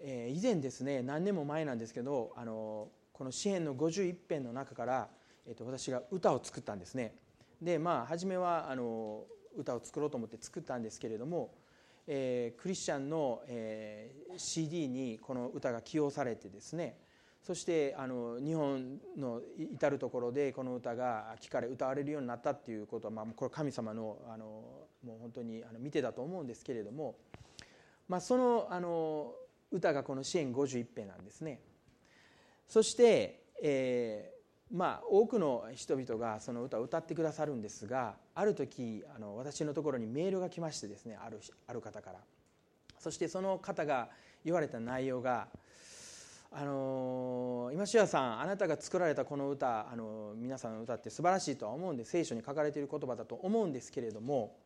[0.00, 5.08] えー、以前ですね何年も前なんですけどあのこの詩篇の51編の中から
[5.46, 7.14] えー、と私が歌を作ったんですね。
[7.60, 9.24] でまあ初めはあの
[9.56, 11.52] 歌を作ろうと思って作ったんですけれども、
[12.06, 16.96] えー、クリスチャンの、えー、CD にこの歌が起用されてですね
[17.42, 24.44] そしてあの日本の至る所でこの歌が聴かれ歌われるようになったっていうことは、まあ、これ神様のあの
[25.04, 27.16] もう本当にあの見てだと思うんですけれども、
[28.08, 29.32] まあ、そのあの
[29.72, 31.60] 歌がこの「支援51編」なんですね。
[32.68, 34.32] そして、え
[34.70, 42.20] まあ、多くの人々がその歌を歌ってくださるんですがある時あの私のところにメールが来ましてですねあるある方から
[43.00, 44.10] そしてその方が
[44.44, 45.48] 言われた内容が
[46.52, 54.56] 「あの今塩さんあなたが作られたこの歌あの皆さんの歌って素晴らしいとは思うんで聖書に書かれている言葉だと思うんですけれども、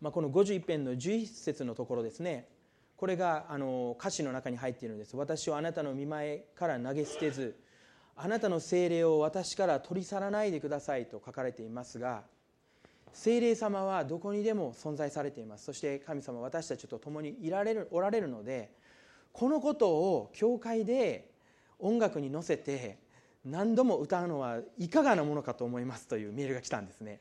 [0.00, 2.48] まあ、この51編の11節のところですね
[2.96, 7.56] これがあの歌詞の中に入っているんです「私をあなたの見前から投げ捨てず」
[8.16, 12.24] あなたの精霊を私から取り去らないでくださいと書かれていますが
[13.12, 15.64] 精霊様はどこにでも存在されています。
[15.66, 18.72] そして神様私たちと共にいられるおられるので
[19.32, 21.30] このことを教会で
[21.78, 22.98] 音楽に乗せて
[23.44, 27.20] 何度も歌うのはいかがなものかと思いますというメールが来たんですね。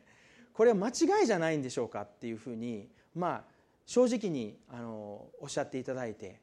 [0.54, 3.43] これは間違いじゃないんでしょうかっていうふうにまあ
[3.86, 6.39] 正直にあのおっしゃっていただいて。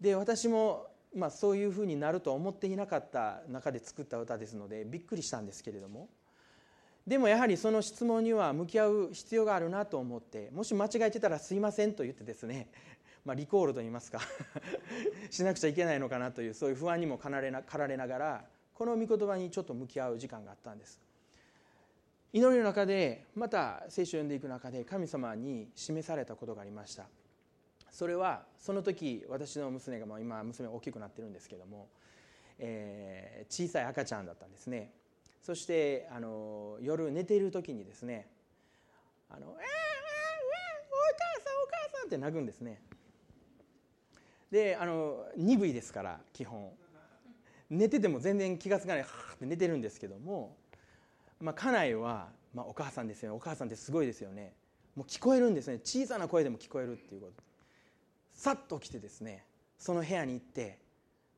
[0.00, 6.08] で私もまあ、そういうふうになると思っていなかった中で作った歌ですのでびっくりしたんですけれども。
[7.06, 12.68] でもやはりその質問には向き合う必要があるなと思ってもし間違えてたらすいませんと言ってですね、
[13.26, 14.20] まあ、リコールといいますか
[15.30, 21.00] しなくちゃいけないのかなというそういう不安にも駆られな駆られながらこの御言葉にちょっと向き合う時間があったんです。
[22.32, 27.08] 祈りの中でまた聖書を読んでいく中で神様に示されたことがありました。
[27.90, 31.88] それはその時私の娘がもう今娘大きくなってるんですけども、
[32.58, 34.92] えー、小さい赤ちゃんだったんですね。
[35.42, 38.28] そしてあの夜寝ている時にですね
[39.30, 39.64] 「あのえー、えー、えー、
[40.84, 42.82] お母さんお母さん」って泣くんですね。
[44.50, 46.70] であの鈍いですから基本。
[47.68, 50.56] 寝てても全然気が付かないはーって寝てるんですけども、
[51.40, 53.36] まあ、家内は、まあ、お母さんですよね。
[53.36, 54.52] お母さんってすごいですよね。
[54.94, 55.80] もう聞こえるんですね。
[55.82, 57.42] 小さな声でも聞こえるっていうこと。
[58.34, 59.44] さっと来てですね
[59.78, 60.78] その部屋に行って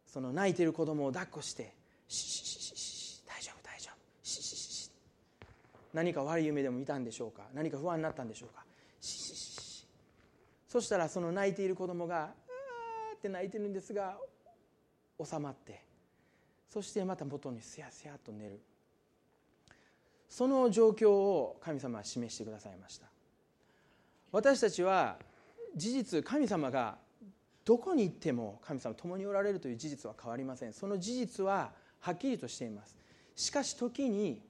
[0.06, 1.72] その泣いてる子供を抱っこして
[2.08, 3.96] 「シシシシシ大丈夫大丈夫。
[4.22, 4.90] シシシシ」
[5.94, 7.44] 何か悪い夢でも見たんでしょうか？
[7.54, 8.64] 何か不安になったんでしょうか？
[9.00, 9.86] シシシシ
[10.68, 12.34] そしたらその泣いている子供が
[13.18, 14.16] 「」って泣いてるんですが
[15.22, 15.82] 収まって
[16.68, 18.60] そしてまた元にすやすやと寝る。
[20.28, 23.06] その状況を神様は示してくださいました。
[24.30, 25.16] 私たちは
[25.74, 26.98] 事実神様が
[27.64, 30.74] どこに行っても神様共におられるという事実は変わりません。
[30.74, 32.94] その事実ははっきりとしています。
[33.34, 34.42] しかし時に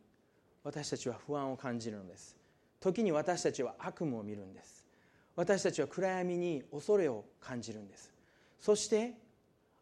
[0.65, 2.37] 私たちは不安を感じるのです。
[2.81, 4.85] 時に私たちは悪夢を見るんです。
[5.37, 8.18] 私たちは暗闇に恐れを感じるんです。
[8.61, 9.15] そして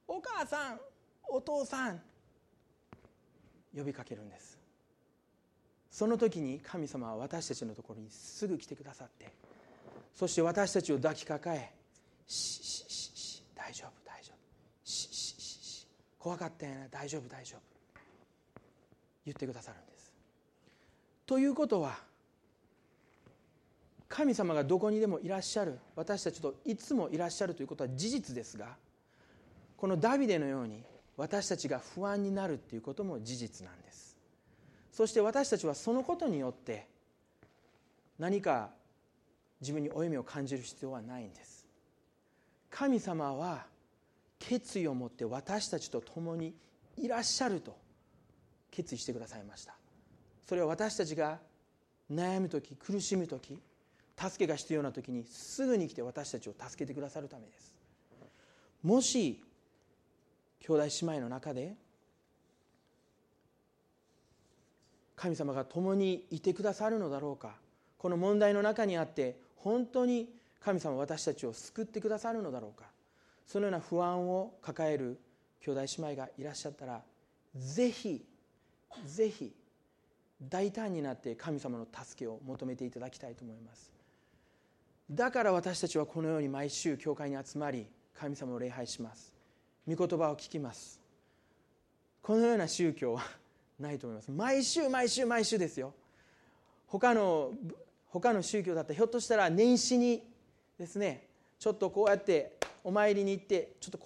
[0.06, 0.80] お母さん
[1.28, 2.00] お父さん
[3.76, 4.56] 呼びかけるんです。
[5.90, 9.32] その時に神様は私たちのところにすぐ来てくださって
[10.14, 11.72] そして私たちを抱きかかえ
[12.28, 14.36] 「しししし大丈夫大丈夫
[14.84, 15.86] しししし
[16.18, 17.60] 怖かったよな大丈夫大丈夫」
[19.24, 20.12] 言ってくださるんです。
[21.24, 21.98] ということは
[24.16, 25.78] 神様がどこにでもいらっしゃる。
[25.94, 28.68] 私たちといつもいらっしゃるということは事実ですが
[29.76, 30.82] このダビデのように
[31.18, 34.16] 私たちが不安になるということも事実なんです。
[34.90, 36.86] そして私たちはそのことによって
[38.18, 38.70] 何か
[39.60, 41.66] 自分に負い目を感じる必要はないんです。
[42.70, 43.66] 神様は
[44.38, 46.54] 決意を持って私たちと共に
[46.96, 47.76] いらっしゃると
[48.70, 49.74] 決意してくださいました。
[50.48, 51.38] それは私たちが
[52.10, 53.60] 悩む時苦しむ時
[54.18, 57.74] 助けが必要な時にすぐに来て私たちを助けてくださるためです。
[58.82, 59.42] もし
[60.60, 61.74] 兄弟姉妹の中で
[65.14, 67.54] 神様が共にいてくださるのだろうか。
[67.98, 70.28] この問題の中にあって本当に
[70.60, 72.86] 神様私たちを救ってくださるのだろうか。
[73.46, 75.18] そのような不安を抱える
[75.60, 77.02] 兄弟姉妹がいらっしゃったら
[77.54, 78.24] ぜひ
[79.06, 79.52] ぜひ
[80.42, 83.95] 大胆になって神様の助けを求めていただきたいと思います。
[85.10, 87.86] だから私たちはこのように毎週教会に集まり
[88.18, 89.32] 神様を礼拝します。
[89.86, 91.00] 御言葉を聞きます。
[92.22, 93.22] このような宗教は
[93.78, 94.30] ないと思います。
[94.32, 95.94] 毎週毎週毎週ですよ。
[96.88, 97.52] 他の
[98.08, 100.22] 他の宗教だったらひょっとしたら年始に
[100.78, 101.26] ですね
[101.58, 103.98] ちょっとこうやってお参りに行ってちょっと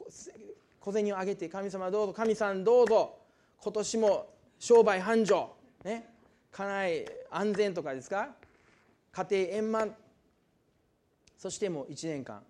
[0.80, 3.16] 小銭をあげて神様どうぞ神さんどうぞ
[3.62, 4.26] 今年も
[4.58, 5.48] 商売繁盛
[5.84, 6.06] ね
[6.52, 8.28] 家内安全とかですか？
[9.12, 9.94] 家庭円満。
[11.40, 12.42] そしてもう1年間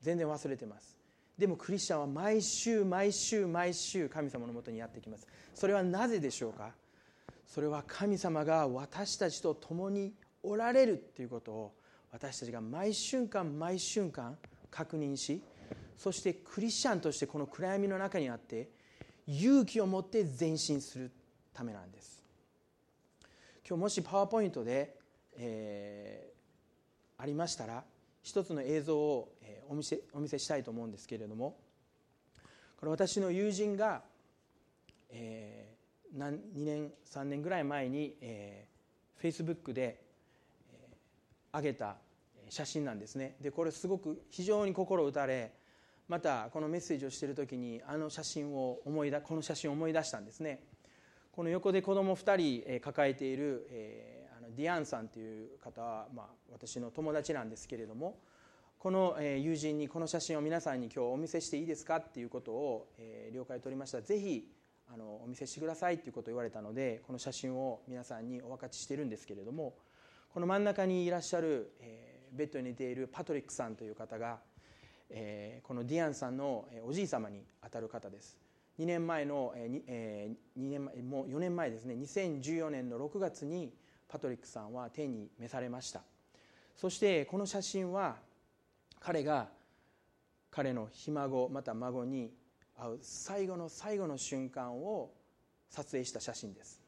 [0.00, 0.98] 全然忘れてます。
[1.38, 5.26] でもクリスチャンは毎週毎週毎週神様のもとにやってきます。
[5.54, 6.72] それはなぜでしょうか？
[7.46, 11.74] それは神様が私たちと共におられるということを
[12.10, 14.36] 私たちが毎瞬間毎瞬間
[14.68, 15.40] 確認し
[15.96, 18.68] そしてクリスチャンとしてこの暗闇の中にあって
[19.28, 21.12] 勇気を持って前進する
[21.54, 22.20] ためなんです。
[23.68, 24.96] 今日もしパワーポイントで、
[25.36, 26.31] えー、
[27.22, 27.84] ありましたら
[28.24, 29.32] 一つの映像を
[29.68, 31.56] お見せお見せしたいと思うんですけれども
[32.80, 34.02] これ私の友人が、
[35.10, 40.00] えー、2年3年ぐらい前に、えー、Facebook で、
[40.72, 41.94] えー、上げた
[42.48, 43.36] 写真なんですね。
[43.40, 45.52] でこれすごく非常に心打たれ
[46.08, 50.64] またこのメッセージをしている時にあの写真を思い出この写真を思い出したんですね。
[51.30, 54.21] この横で子供2人抱えている、えー
[54.56, 58.18] ディアンさんという方は、まあ、私の友達なんですけれども
[58.78, 64.02] この友人にこの写真を皆さんに今日お見せしていいですかっていうことを、え了解を取りました。
[64.02, 64.48] ぜひ
[64.92, 69.74] あのお見せしてくださいっていうことを言われたのでこの写真を皆さんにお分かちしてるんですけれども
[70.34, 74.40] この真ん中にいらっしゃる、えベッドに寝ているパトリックさんという方が、
[75.10, 78.38] えこのディアンさんのおじい様にあたる方です。
[78.78, 81.94] 2年前の、え2年前もう4年前ですね。
[81.94, 83.72] 2014年の6月に
[84.12, 86.02] パトリックさんは天に召されました。
[86.76, 88.16] そしてこの写真は
[89.00, 89.48] 彼が
[90.50, 92.30] 彼のひ孫また孫に
[92.78, 95.14] 会う最後の最後の瞬間を
[95.70, 96.78] 撮影した写真です。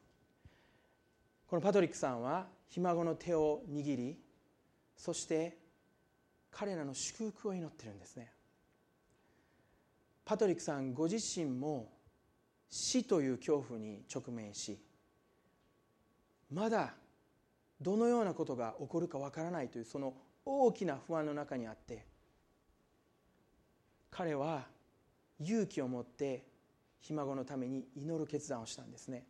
[1.47, 4.19] このパトリックさんはひ孫の手を握り
[4.95, 5.57] そして
[6.51, 8.31] 彼らの祝福を祈ってるんですね。
[10.27, 11.91] パトリックさんご自身も
[12.69, 14.79] 死という恐怖に直面し
[16.53, 16.93] まだ
[17.85, 20.15] どのようなことが起こるかわからないというその
[20.47, 22.07] 大きな不安の中にあって
[24.11, 24.65] 彼は
[25.39, 26.47] 勇気を持って
[27.01, 29.27] ひ孫のために祈る決断をしたんですね。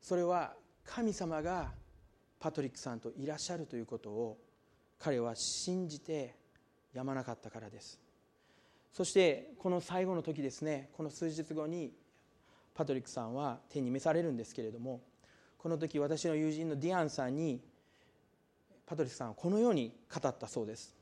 [0.00, 1.72] それは神様が
[2.40, 4.38] パトリックさんといらっしゃるということを
[4.98, 6.36] 彼は信じて
[6.94, 8.00] やまなかったからです。
[8.92, 11.92] そしてこの最後の時ですねこの数日後に
[12.74, 15.02] パトリックさんは天に召されるんですけれども
[15.64, 17.58] この時私の友人のディアンさんに
[18.84, 20.94] パトリックさんはこのように語ったそうです。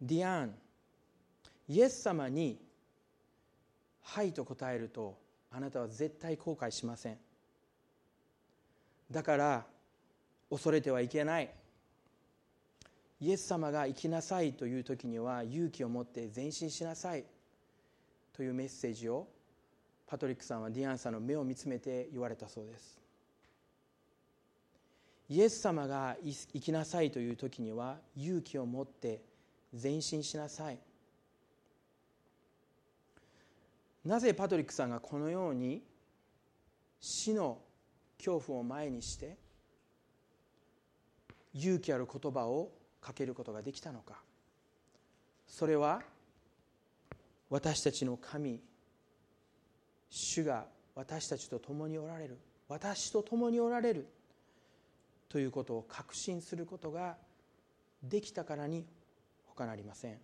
[0.00, 0.56] ディアン
[1.68, 2.58] イエス様に
[4.02, 5.16] 「はい」と答えると
[5.52, 7.18] あなたは絶対後悔しません。
[9.08, 9.64] だから
[10.50, 11.54] 恐れてはいけない。
[13.20, 17.24] イエス様が生きなさいという時には勇気を持って前進しなさい
[18.32, 19.28] というメッセージを
[20.12, 23.00] パトリックさんはディアンさんの目を見つめて言われたそうです。
[25.30, 29.22] イエス様が生きなさいという時には勇気を持って
[29.72, 30.78] 前進しなさい。
[34.04, 35.82] なぜパトリックさんがこのように
[37.00, 37.62] 死の
[38.18, 39.38] 恐怖を前にして
[41.54, 44.20] 勇気ある言葉をかけることができたのか。
[45.46, 46.02] それは
[47.48, 48.60] 私たちの神
[50.14, 52.38] 主が私たちと共におられる。
[52.68, 54.06] 私と共におられる。
[55.30, 57.16] ということを確信することが
[58.02, 58.84] できたからに
[59.46, 60.18] 他なりません。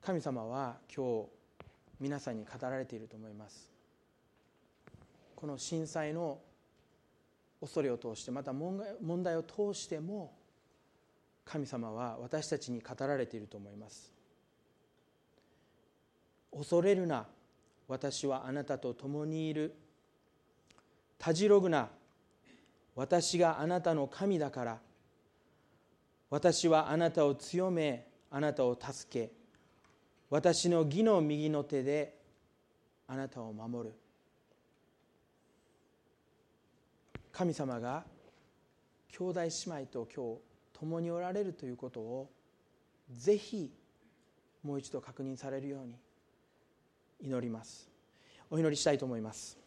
[0.00, 1.28] 神様は今日
[1.98, 3.68] 皆さんに語られていると思います。
[5.34, 6.38] この震災の
[7.60, 8.78] 恐れを通してまた問
[9.24, 10.32] 題を通しても
[11.44, 14.19] 神様は私たちに語られていると思います。
[16.52, 17.26] 恐れるな。
[17.88, 19.74] 私はあなたと共にいる。
[21.18, 21.88] たじろぐな。
[22.94, 24.78] 私があなたの神だから。
[26.30, 29.32] 私はあなたを強めあなたを助け。
[30.30, 32.16] 私の義の右の手で
[33.08, 33.94] あなたを守る。
[37.32, 38.04] 神様が
[39.08, 42.30] 兄弟姉妹と今日共におられるということを
[43.16, 43.72] ぜひ
[44.62, 45.94] もう一度確認されるように。
[47.22, 47.88] 祈ります。
[48.50, 49.60] お祈りしたいと思います。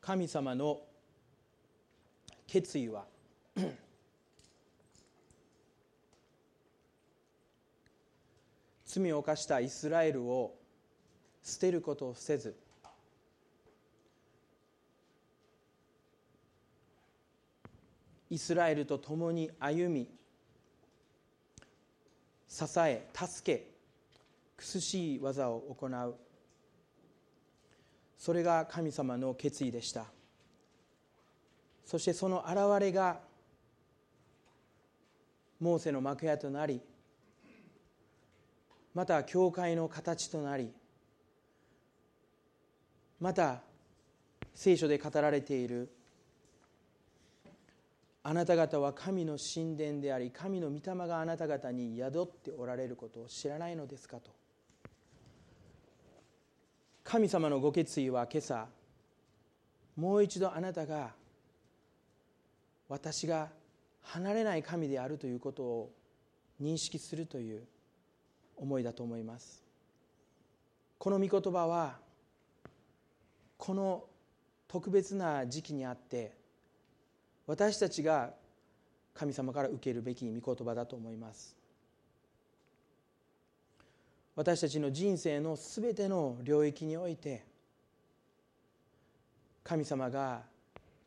[0.00, 0.80] 神様の
[2.46, 3.04] 決意は
[8.88, 10.56] 罪を犯したイスラエルを
[11.44, 12.56] 捨てることをせず
[18.30, 20.08] イスラエルと共に歩み
[22.48, 23.66] 支え助け
[24.56, 26.14] 苦しい技を行う。
[28.18, 30.06] それが神様の決意でした。
[31.84, 33.20] そしてその現れが
[35.60, 36.80] モーセの幕屋となり
[38.98, 40.72] また教会の形となり
[43.20, 43.60] また
[44.56, 45.88] 聖書で語られている
[48.24, 54.32] あなた方は神の神殿であり神の御霊があなた方に宿っておられることを知らないのですかと。
[57.04, 58.66] 神様のご決意は今朝
[59.94, 61.10] もう一度あなたが
[62.88, 63.48] 私が
[64.02, 65.92] 離れない神であるということを
[66.60, 67.62] 認識するという
[68.58, 69.62] 思いだと思います。
[70.98, 71.96] この御言葉は
[73.56, 74.04] この
[74.66, 76.32] 特別な時期にあって
[77.46, 78.30] 私たちが
[79.14, 81.56] 神様から受けるべき御言葉だと思います。
[84.36, 87.44] 私たちの人生のすべての領域において
[89.64, 90.42] 神様が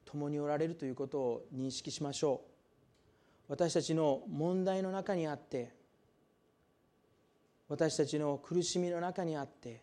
[0.03, 2.41] 共におられるということを認識しましょ
[3.47, 3.51] う。
[3.51, 5.73] 私たちの問題の中にあって
[7.71, 9.81] 私たちの苦しみの中にあって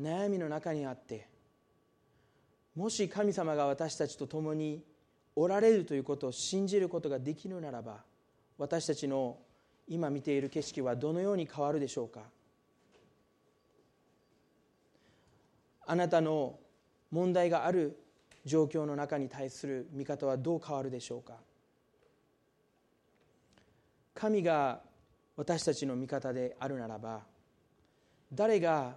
[0.00, 1.26] 悩みの中にあって
[2.76, 4.84] もし神様が私たちと共に
[5.34, 8.04] おられるということを信じることができるならば
[8.56, 9.36] 私たちの
[9.88, 12.20] 今見ている景色はどのように変わるでしょうか。
[15.84, 16.56] あなたの
[17.10, 17.98] 問題がある
[18.44, 21.34] 状況の中に対する見方はどう変わるでしょうか。
[24.14, 24.82] 神が
[25.42, 27.22] 私たちの味方であるならば
[28.32, 28.94] 誰が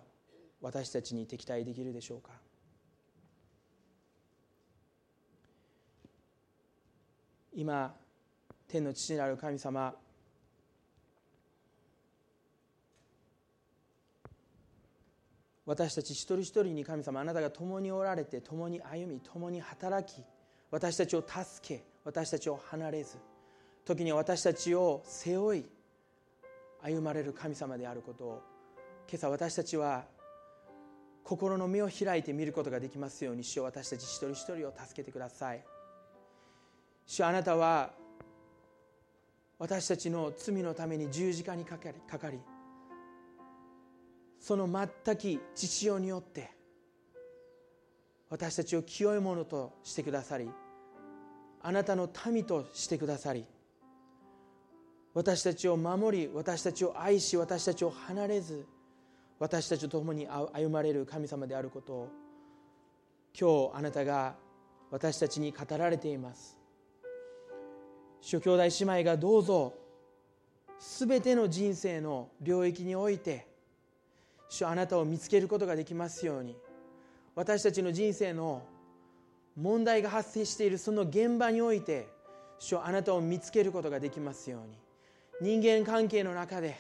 [0.61, 2.29] 私たちに敵対できるでしょうか？
[7.55, 7.95] 今
[8.67, 9.95] 天の父なる神様
[15.65, 20.23] 私たち一人一人に神様あなたが共におられて共に歩み共に働き
[20.69, 23.17] 私たちを助け私たちを離れず
[23.83, 25.65] 時には私たちを背負い
[26.86, 28.41] 歩まれる神様であることを
[29.09, 30.05] 今朝私たちは
[31.23, 35.65] 心の目を開いて見ることができますように主よ私たち一人一人を助けてください。
[37.07, 37.91] 主あなたは
[39.57, 42.39] 私たちの罪のために十字架にかかりかかり
[44.39, 46.51] その全き父親によって
[48.29, 50.49] 私たちを清いものとしてくださり
[51.61, 53.45] あなたの民としてくださり
[55.16, 58.68] 私たちを守り私たちを愛し私たちを離れず
[59.39, 62.09] 私たちと共に歩まれる神様であることを
[63.38, 64.36] 今日あなたが
[64.91, 66.57] 私たちに語られています。
[68.22, 69.74] 諸兄弟姉妹がどうぞ
[70.80, 73.47] すべての人生の領域において
[74.49, 76.57] 主あなたを見つけることができますように
[77.36, 78.63] 私たちの人生の
[79.55, 82.07] 問題が発生しているその現場において
[82.57, 84.84] 主あなたを見つけることができますように。
[85.41, 86.77] 人間関係の中で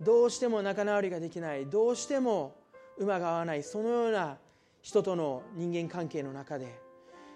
[0.00, 2.56] どうしても仲直りができないどうしても
[2.96, 4.38] 馬が合わないそのような
[4.80, 6.80] 人との人間関係の中で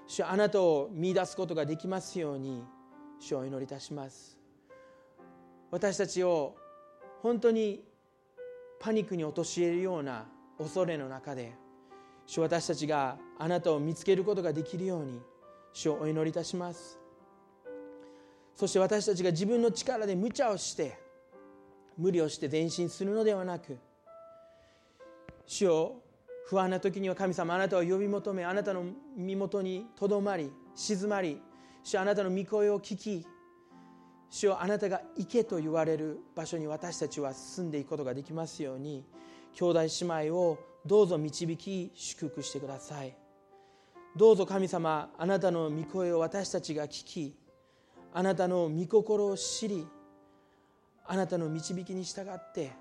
[0.07, 2.65] 主あなたを見出すことができますように
[3.21, 4.37] 主を祈りいたします。
[5.71, 6.55] 私たちを
[7.23, 7.85] 本当に
[8.81, 10.27] パニックに陥れるような
[10.59, 11.53] 恐れの中で
[12.27, 15.21] 主私たちがあなたを見つけることができるように
[15.73, 17.02] 主をお祈りいたします。
[18.55, 20.99] そして私たちが自分の力で無茶をして
[21.97, 23.79] 無理をして前進するのではなく
[25.47, 26.03] 主を
[26.47, 28.85] 不安な時には神様あなたを呼び求めあなたの
[29.17, 31.41] 身元にとどまり静まり
[31.83, 33.27] 主あなたの御声を聞き
[34.31, 39.05] 主をあなたが行けと言われる場所に私たちは進んでいくことができますように
[39.55, 43.15] 兄弟姉妹をどうぞ導き祝福してください。
[44.17, 47.35] どうぞ神様あなたの御声を私たちが聞き
[48.15, 49.87] あなたの御心を知り
[51.07, 52.73] あなたの導きに従って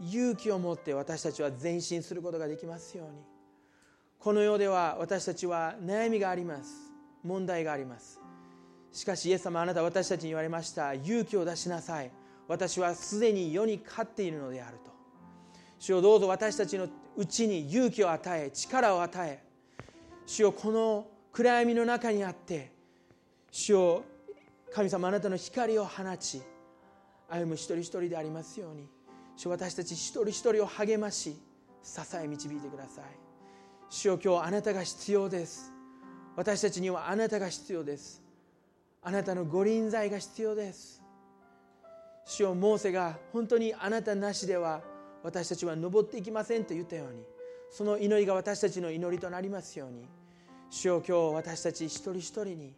[0.00, 3.22] 勇気を持って私たちは前進することができますように。
[4.18, 6.92] この世では私たちは悩みがあります。
[7.22, 8.20] 問題があります。
[8.92, 12.10] しかしイエス様あなた私たちに言われました勇気を出しなさい。
[12.48, 14.90] 私はすでに世に勝っているのであると。
[15.78, 19.42] 主をどうぞ私たちのうちに勇気を与え力を与え。
[20.26, 22.72] 主をこの暗闇の中にあって
[23.50, 24.04] 主を
[24.72, 26.42] 神様あなたの光を放ち
[27.28, 28.88] 歩む一人一人でありますように
[29.36, 31.36] 主私たち一人一人を励まし
[31.82, 33.04] 支え導いてください。
[33.88, 35.72] 主よ今日あなたが必要です。
[36.36, 38.22] 私たちにはあなたが必要です。
[39.02, 41.02] あなたの御臨在が必要です。
[42.26, 44.82] 主よモーセが本当にあなたなしでは
[45.22, 47.24] 私たちは登っていきませんと言ったように
[47.70, 50.06] その祈りが私たちの祈りとなりますように
[50.70, 52.72] 主よ今日私たち一人一人に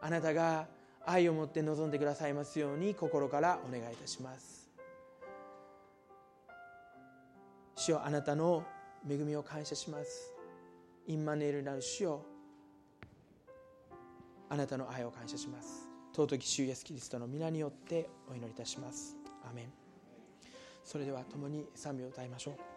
[0.00, 0.66] あなたが
[1.06, 4.70] 愛を持って臨んでくださいますように心からお願いいたします。
[7.76, 8.64] 主よあなたの
[9.08, 10.34] 恵みを感謝します。
[11.06, 12.22] インマネールなる主よ
[14.48, 15.88] あなたの愛を感謝します。
[16.14, 19.16] 尊き主イエスキリストの皆によってお祈りいたします。
[19.48, 19.72] アメン。
[20.84, 22.73] それでは共に賛美を歌いましょう。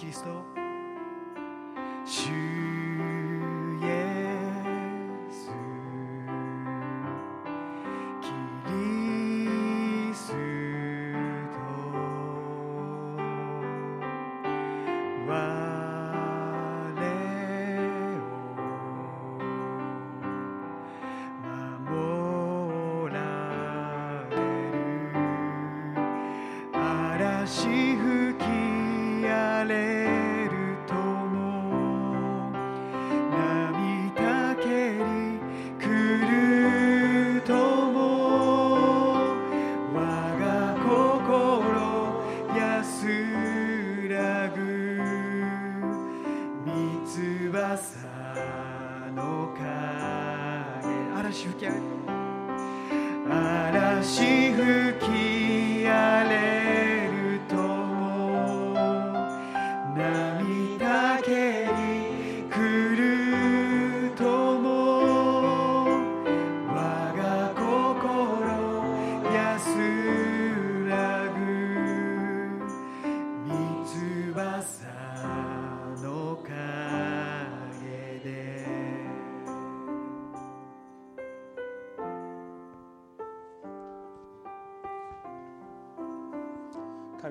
[0.00, 0.39] conquistó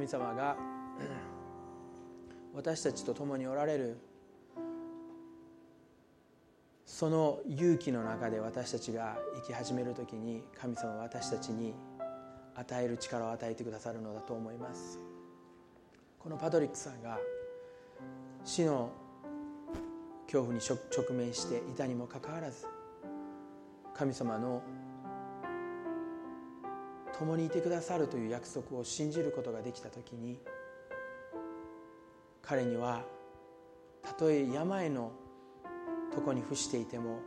[0.10, 0.58] 様が
[2.54, 3.98] 私たちと共におられる
[6.86, 11.74] その勇気の中で私たちが生き始める時に神様は私たちに
[12.56, 15.00] 与える力を与えてくださるのだと思います。
[16.20, 17.18] このパトリックさんが
[18.44, 18.92] 死の
[20.26, 22.66] 恐怖に直面していたにもかかわらず
[23.94, 24.62] 神様の
[27.20, 30.40] 共にいてくださるという約束を信じることができた時に
[32.42, 33.04] 彼には
[34.02, 35.12] たとえ病の
[36.16, 37.20] とこに伏していても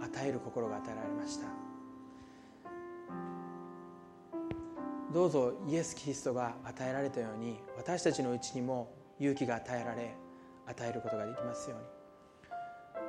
[0.00, 1.46] 与える心が与えられました。
[5.12, 10.14] どうぞイエス・キリストが与えられたように私たちのうちにも勇気が与えられ
[10.66, 11.86] 与えることができますように。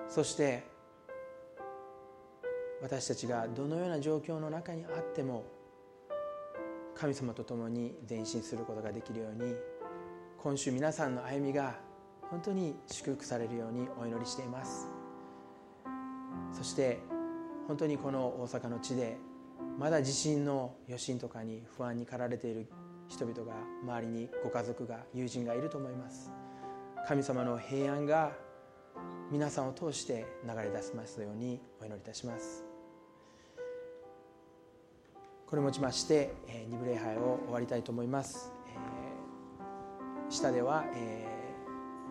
[0.10, 0.64] そして
[2.82, 5.44] 私たちがどのような状況の中にあっても
[7.00, 9.56] 神様と共に前進することができるように
[10.38, 11.80] 今週皆さんの歩みが
[12.30, 14.92] 本当に祝福されるようにお祈りしています。
[16.52, 17.00] そして
[17.68, 19.18] 本当にこの大阪の地で
[19.78, 22.68] まだ地震の余震とかに不安に駆られている
[23.08, 26.32] 人々が周りにご家族が友人がいると思います。
[27.08, 28.34] 神様の平安が
[29.32, 32.69] 皆さんを通して流れ出しますようにお祈りいたします。
[35.50, 36.34] これをもちまして
[36.70, 41.28] 二部礼拝を終わりたいと思います、えー、下では、え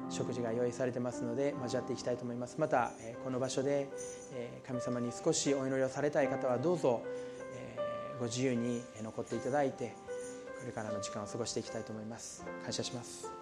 [0.09, 2.57] ー、食事が用意されてますので交わっていきたいと思います。
[2.59, 3.89] また、えー、この場所で、
[4.35, 7.03] え神様に少しお祈りをされたい方はどうぞ、
[7.55, 9.95] えーご自由に残っていただいて
[10.61, 12.45] これからの時間を過ごしていきたいと思います。
[12.65, 13.38] 感謝します。